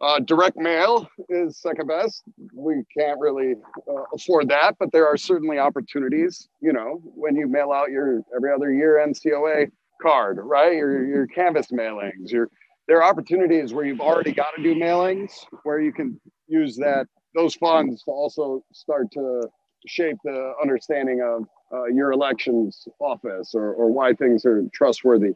Uh, 0.00 0.20
direct 0.20 0.56
mail 0.56 1.08
is 1.28 1.56
second 1.56 1.88
best. 1.88 2.22
We 2.54 2.84
can't 2.96 3.18
really 3.18 3.54
uh, 3.90 4.02
afford 4.14 4.48
that, 4.50 4.76
but 4.78 4.92
there 4.92 5.08
are 5.08 5.16
certainly 5.16 5.58
opportunities. 5.58 6.48
You 6.60 6.72
know, 6.72 7.00
when 7.02 7.34
you 7.34 7.48
mail 7.48 7.72
out 7.72 7.90
your 7.90 8.20
every 8.36 8.52
other 8.52 8.72
year 8.72 9.04
NCOA 9.04 9.72
card, 10.00 10.38
right? 10.40 10.74
Your 10.74 11.04
your 11.04 11.26
canvass 11.26 11.72
mailings. 11.72 12.30
Your 12.30 12.48
there 12.86 13.02
are 13.02 13.10
opportunities 13.10 13.74
where 13.74 13.84
you've 13.84 14.00
already 14.00 14.30
got 14.30 14.54
to 14.56 14.62
do 14.62 14.76
mailings 14.76 15.32
where 15.64 15.80
you 15.80 15.92
can 15.92 16.20
use 16.46 16.76
that 16.76 17.08
those 17.34 17.56
funds 17.56 18.04
to 18.04 18.12
also 18.12 18.62
start 18.72 19.10
to 19.10 19.48
shape 19.86 20.16
the 20.24 20.52
understanding 20.62 21.20
of 21.22 21.44
uh, 21.72 21.86
your 21.86 22.12
elections 22.12 22.86
office 23.00 23.54
or, 23.54 23.72
or 23.74 23.92
why 23.92 24.12
things 24.14 24.44
are 24.44 24.62
trustworthy. 24.72 25.32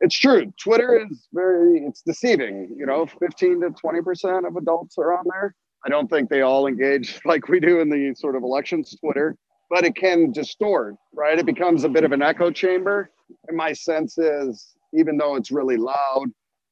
It's 0.00 0.18
true. 0.18 0.52
Twitter 0.62 1.06
is 1.10 1.28
very 1.32 1.84
it's 1.86 2.02
deceiving. 2.02 2.74
You 2.76 2.86
know, 2.86 3.06
15 3.06 3.60
to 3.60 3.70
20 3.70 4.02
percent 4.02 4.46
of 4.46 4.56
adults 4.56 4.98
are 4.98 5.16
on 5.16 5.24
there. 5.30 5.54
I 5.86 5.88
don't 5.88 6.08
think 6.08 6.30
they 6.30 6.42
all 6.42 6.66
engage 6.66 7.20
like 7.24 7.48
we 7.48 7.60
do 7.60 7.80
in 7.80 7.88
the 7.90 8.14
sort 8.14 8.36
of 8.36 8.42
elections 8.42 8.96
Twitter, 9.00 9.36
but 9.70 9.84
it 9.84 9.94
can 9.94 10.32
distort, 10.32 10.96
right? 11.12 11.38
It 11.38 11.46
becomes 11.46 11.84
a 11.84 11.88
bit 11.88 12.04
of 12.04 12.12
an 12.12 12.22
echo 12.22 12.50
chamber 12.50 13.10
and 13.48 13.56
my 13.56 13.72
sense 13.72 14.18
is, 14.18 14.74
even 14.92 15.16
though 15.16 15.36
it's 15.36 15.50
really 15.50 15.76
loud 15.76 16.26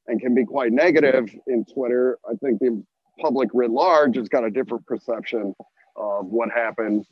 and 0.06 0.20
can 0.20 0.34
be 0.34 0.44
quite 0.44 0.72
negative 0.72 1.34
in 1.46 1.64
Twitter, 1.64 2.18
I 2.28 2.34
think 2.36 2.60
the 2.60 2.82
public 3.20 3.50
writ 3.52 3.70
large 3.70 4.16
has 4.16 4.28
got 4.28 4.44
a 4.44 4.50
different 4.50 4.86
perception 4.86 5.54
of 5.96 6.26
what 6.26 6.50
happened 6.50 7.06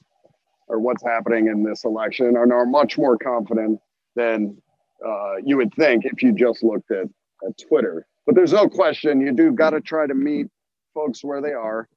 or 0.68 0.78
what's 0.78 1.02
happening 1.02 1.48
in 1.48 1.62
this 1.62 1.84
election 1.84 2.36
and 2.36 2.52
are 2.52 2.66
much 2.66 2.96
more 2.96 3.18
confident 3.18 3.80
than 4.14 4.56
uh, 5.06 5.36
you 5.44 5.56
would 5.56 5.72
think 5.74 6.04
if 6.04 6.22
you 6.22 6.32
just 6.32 6.62
looked 6.62 6.90
at, 6.90 7.06
at 7.46 7.58
Twitter. 7.68 8.06
But 8.26 8.34
there's 8.34 8.52
no 8.52 8.68
question 8.68 9.20
you 9.20 9.32
do 9.32 9.52
got 9.52 9.70
to 9.70 9.80
try 9.80 10.06
to 10.06 10.14
meet 10.14 10.46
folks 10.94 11.24
where 11.24 11.40
they 11.40 11.52
are. 11.52 11.88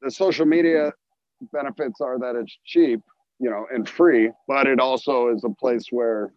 The 0.00 0.10
social 0.10 0.46
media 0.46 0.92
benefits 1.52 2.00
are 2.00 2.18
that 2.18 2.36
it's 2.36 2.56
cheap, 2.64 3.00
you 3.38 3.50
know, 3.50 3.66
and 3.72 3.88
free, 3.88 4.30
but 4.48 4.66
it 4.66 4.80
also 4.80 5.28
is 5.28 5.44
a 5.44 5.50
place 5.50 5.86
where 5.90 6.32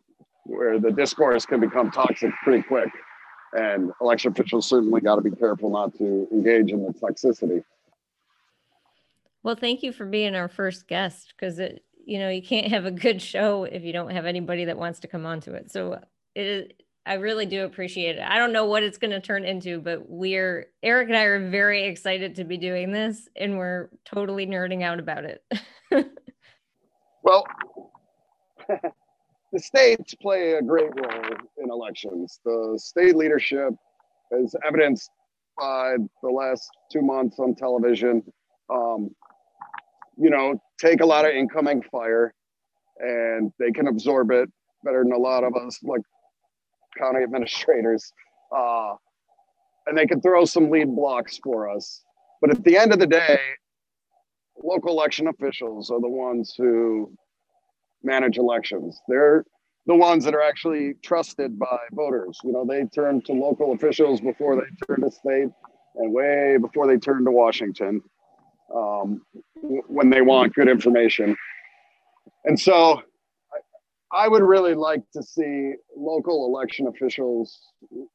where 0.45 0.79
the 0.79 0.91
discourse 0.91 1.45
can 1.45 1.59
become 1.59 1.89
toxic 1.89 2.31
pretty 2.43 2.61
quick. 2.61 2.89
And 3.53 3.91
election 3.99 4.31
officials 4.31 4.67
certainly 4.67 5.01
got 5.01 5.15
to 5.15 5.21
be 5.21 5.31
careful 5.31 5.71
not 5.71 5.97
to 5.97 6.27
engage 6.31 6.71
in 6.71 6.83
the 6.83 6.93
toxicity. 6.93 7.63
Well, 9.45 9.55
thank 9.55 9.83
you 9.83 9.93
for 9.93 10.07
being 10.07 10.33
our 10.33 10.47
first 10.47 10.87
guest 10.87 11.35
because 11.37 11.59
it, 11.59 11.85
you 12.03 12.17
know, 12.17 12.29
you 12.29 12.41
can't 12.41 12.65
have 12.69 12.85
a 12.85 12.91
good 12.91 13.21
show 13.21 13.65
if 13.65 13.83
you 13.83 13.93
don't 13.93 14.09
have 14.09 14.25
anybody 14.25 14.65
that 14.65 14.75
wants 14.75 15.01
to 15.01 15.07
come 15.07 15.27
onto 15.27 15.51
it. 15.51 15.71
So 15.71 15.99
it 16.33 16.47
is, 16.47 16.71
I 17.05 17.13
really 17.13 17.45
do 17.45 17.63
appreciate 17.63 18.15
it. 18.15 18.23
I 18.23 18.39
don't 18.39 18.51
know 18.51 18.65
what 18.65 18.81
it's 18.81 18.97
going 18.97 19.11
to 19.11 19.19
turn 19.19 19.45
into, 19.45 19.79
but 19.79 20.09
we're, 20.09 20.69
Eric 20.81 21.09
and 21.09 21.15
I 21.15 21.25
are 21.25 21.47
very 21.47 21.83
excited 21.83 22.33
to 22.37 22.43
be 22.43 22.57
doing 22.57 22.91
this 22.91 23.29
and 23.35 23.59
we're 23.59 23.91
totally 24.03 24.47
nerding 24.47 24.81
out 24.81 24.97
about 24.97 25.25
it. 25.25 25.43
well, 27.21 27.45
the 28.67 29.59
states 29.59 30.15
play 30.15 30.53
a 30.53 30.61
great 30.63 30.89
role 30.95 31.37
in 31.63 31.69
elections. 31.69 32.39
The 32.43 32.79
state 32.81 33.15
leadership 33.15 33.75
is 34.31 34.55
evidenced 34.65 35.11
by 35.55 35.97
the 36.23 36.31
last 36.31 36.67
two 36.91 37.03
months 37.03 37.37
on 37.37 37.53
television. 37.53 38.23
Um, 38.73 39.11
you 40.17 40.29
know, 40.29 40.59
take 40.79 41.01
a 41.01 41.05
lot 41.05 41.25
of 41.25 41.31
incoming 41.31 41.81
fire 41.91 42.33
and 42.99 43.51
they 43.59 43.71
can 43.71 43.87
absorb 43.87 44.31
it 44.31 44.49
better 44.83 45.03
than 45.03 45.11
a 45.11 45.17
lot 45.17 45.43
of 45.43 45.55
us, 45.55 45.79
like 45.83 46.01
county 46.97 47.23
administrators. 47.23 48.11
Uh, 48.55 48.93
and 49.87 49.97
they 49.97 50.05
can 50.05 50.21
throw 50.21 50.45
some 50.45 50.69
lead 50.69 50.95
blocks 50.95 51.39
for 51.43 51.69
us. 51.69 52.03
But 52.41 52.51
at 52.51 52.63
the 52.63 52.77
end 52.77 52.93
of 52.93 52.99
the 52.99 53.07
day, 53.07 53.39
local 54.63 54.91
election 54.91 55.27
officials 55.27 55.91
are 55.91 55.99
the 55.99 56.09
ones 56.09 56.53
who 56.57 57.11
manage 58.03 58.37
elections. 58.37 58.99
They're 59.07 59.43
the 59.87 59.95
ones 59.95 60.25
that 60.25 60.33
are 60.33 60.41
actually 60.41 60.95
trusted 61.03 61.59
by 61.59 61.77
voters. 61.91 62.39
You 62.43 62.53
know, 62.53 62.65
they 62.67 62.85
turn 62.85 63.21
to 63.23 63.33
local 63.33 63.73
officials 63.73 64.21
before 64.21 64.55
they 64.55 64.85
turn 64.87 65.01
to 65.01 65.11
state 65.11 65.49
and 65.95 66.13
way 66.13 66.57
before 66.59 66.87
they 66.87 66.97
turn 66.97 67.23
to 67.25 67.31
Washington 67.31 68.01
um, 68.73 69.21
when 69.61 70.09
they 70.09 70.21
want 70.21 70.53
good 70.53 70.67
information. 70.67 71.35
And 72.45 72.59
so 72.59 73.01
I, 74.11 74.27
would 74.27 74.43
really 74.43 74.75
like 74.75 75.01
to 75.13 75.23
see 75.23 75.73
local 75.95 76.45
election 76.45 76.87
officials 76.87 77.59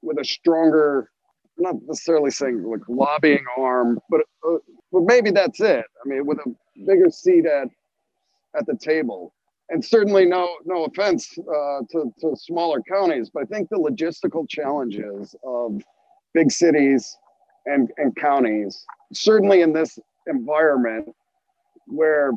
with 0.03 0.19
a 0.19 0.25
stronger, 0.25 1.11
not 1.59 1.77
necessarily 1.87 2.31
saying 2.31 2.63
like 2.63 2.81
lobbying 2.89 3.45
arm, 3.59 3.99
but, 4.09 4.21
uh, 4.49 4.59
but 4.93 5.03
maybe 5.03 5.31
that's 5.31 5.61
it. 5.61 5.85
I 6.05 6.09
mean, 6.09 6.27
with 6.27 6.39
a 6.39 6.55
bigger 6.87 7.11
seat 7.11 7.47
at, 7.47 7.69
at 8.57 8.67
the 8.67 8.77
table 8.77 9.33
and 9.71 9.85
certainly 9.85 10.27
no 10.27 10.57
no 10.65 10.85
offense 10.85 11.33
uh, 11.39 11.81
to, 11.91 12.13
to 12.21 12.37
smaller 12.37 12.83
counties, 12.83 13.31
but 13.33 13.45
I 13.45 13.47
think 13.47 13.69
the 13.69 13.77
logistical 13.77 14.49
challenges 14.49 15.35
of 15.45 15.81
big 16.35 16.51
cities 16.51 17.17
and, 17.67 17.91
and 17.97 18.15
counties, 18.17 18.85
certainly 19.13 19.63
in 19.63 19.73
this 19.73 19.99
environment 20.27 21.09
where 21.87 22.33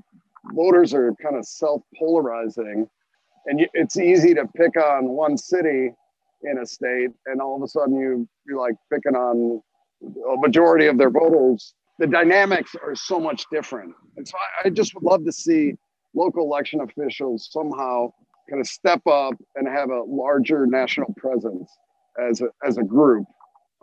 voters 0.53 0.93
are 0.93 1.13
kind 1.21 1.35
of 1.35 1.45
self-polarizing, 1.45 2.87
and 3.45 3.67
it's 3.73 3.97
easy 3.97 4.33
to 4.33 4.45
pick 4.55 4.75
on 4.77 5.09
one 5.09 5.37
city 5.37 5.91
in 6.43 6.57
a 6.57 6.65
state, 6.65 7.11
and 7.25 7.41
all 7.41 7.55
of 7.55 7.63
a 7.63 7.67
sudden 7.67 7.95
you 7.95 8.27
you're 8.45 8.59
like 8.59 8.75
picking 8.91 9.15
on 9.15 9.61
a 10.01 10.37
majority 10.37 10.87
of 10.87 10.97
their 10.97 11.09
voters. 11.09 11.73
The 11.99 12.07
dynamics 12.07 12.75
are 12.83 12.95
so 12.95 13.19
much 13.19 13.45
different, 13.51 13.93
and 14.17 14.27
so 14.27 14.35
I, 14.37 14.67
I 14.67 14.69
just 14.69 14.93
would 14.95 15.03
love 15.03 15.23
to 15.25 15.31
see 15.31 15.75
local 16.13 16.43
election 16.43 16.81
officials 16.81 17.49
somehow 17.51 18.11
kind 18.49 18.59
of 18.59 18.67
step 18.67 19.01
up 19.07 19.35
and 19.55 19.67
have 19.67 19.89
a 19.89 20.03
larger 20.03 20.67
national 20.67 21.13
presence 21.15 21.71
as 22.19 22.41
a, 22.41 22.47
as 22.65 22.77
a 22.77 22.83
group 22.83 23.25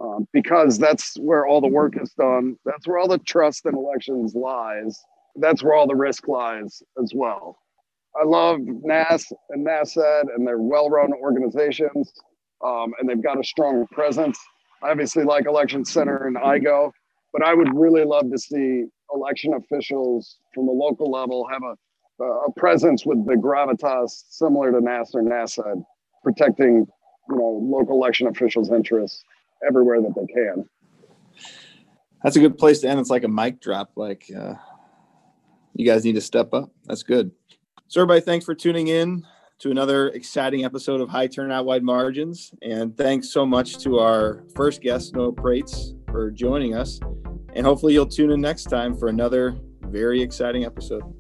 um, 0.00 0.26
because 0.32 0.78
that's 0.78 1.16
where 1.18 1.46
all 1.46 1.60
the 1.60 1.68
work 1.68 2.00
is 2.00 2.12
done. 2.12 2.56
That's 2.64 2.86
where 2.86 2.98
all 2.98 3.08
the 3.08 3.18
trust 3.18 3.66
in 3.66 3.74
elections 3.74 4.34
lies. 4.34 4.98
That's 5.36 5.62
where 5.62 5.74
all 5.74 5.86
the 5.86 5.94
risk 5.94 6.26
lies 6.26 6.82
as 7.02 7.12
well. 7.14 7.58
I 8.20 8.24
love 8.24 8.60
NASS 8.60 9.30
and 9.50 9.66
NASED, 9.66 10.34
and 10.34 10.46
they're 10.46 10.58
well-run 10.58 11.12
organizations, 11.12 12.12
um, 12.64 12.92
and 12.98 13.08
they've 13.08 13.22
got 13.22 13.38
a 13.38 13.44
strong 13.44 13.86
presence. 13.92 14.38
I 14.82 14.90
obviously 14.90 15.24
like 15.24 15.46
Election 15.46 15.84
Center 15.84 16.26
and 16.26 16.36
IGO, 16.36 16.90
but 17.32 17.44
I 17.44 17.54
would 17.54 17.68
really 17.74 18.04
love 18.04 18.30
to 18.30 18.38
see 18.38 18.86
election 19.14 19.54
officials 19.54 20.38
from 20.54 20.68
a 20.68 20.72
local 20.72 21.10
level 21.10 21.46
have 21.50 21.62
a 21.62 21.74
a 22.22 22.52
presence 22.54 23.06
with 23.06 23.24
the 23.26 23.32
gravitas 23.32 24.24
similar 24.28 24.70
to 24.70 24.80
NASS 24.80 25.14
or 25.14 25.22
NASED, 25.22 25.82
protecting 26.22 26.86
you 27.30 27.36
know 27.36 27.60
local 27.62 27.96
election 27.96 28.26
officials' 28.26 28.70
interests 28.70 29.24
everywhere 29.66 30.00
that 30.00 30.14
they 30.14 30.32
can. 30.32 30.68
That's 32.22 32.36
a 32.36 32.40
good 32.40 32.58
place 32.58 32.80
to 32.80 32.88
end. 32.88 33.00
It's 33.00 33.10
like 33.10 33.24
a 33.24 33.28
mic 33.28 33.60
drop. 33.60 33.92
Like 33.96 34.30
uh, 34.36 34.54
you 35.74 35.86
guys 35.86 36.04
need 36.04 36.14
to 36.14 36.20
step 36.20 36.52
up. 36.52 36.70
That's 36.84 37.02
good. 37.02 37.30
So 37.88 38.00
everybody, 38.00 38.20
thanks 38.20 38.44
for 38.44 38.54
tuning 38.54 38.88
in 38.88 39.26
to 39.58 39.70
another 39.70 40.08
exciting 40.08 40.64
episode 40.64 41.00
of 41.00 41.08
High 41.08 41.26
Turnout 41.26 41.66
Wide 41.66 41.82
Margins, 41.82 42.52
and 42.62 42.96
thanks 42.96 43.30
so 43.30 43.44
much 43.44 43.78
to 43.78 43.98
our 43.98 44.42
first 44.54 44.80
guest, 44.80 45.14
Noah 45.14 45.32
Praetz, 45.32 45.94
for 46.10 46.30
joining 46.30 46.74
us. 46.74 46.98
And 47.54 47.66
hopefully 47.66 47.92
you'll 47.92 48.06
tune 48.06 48.30
in 48.30 48.40
next 48.40 48.64
time 48.64 48.96
for 48.96 49.08
another 49.08 49.58
very 49.82 50.22
exciting 50.22 50.64
episode. 50.64 51.19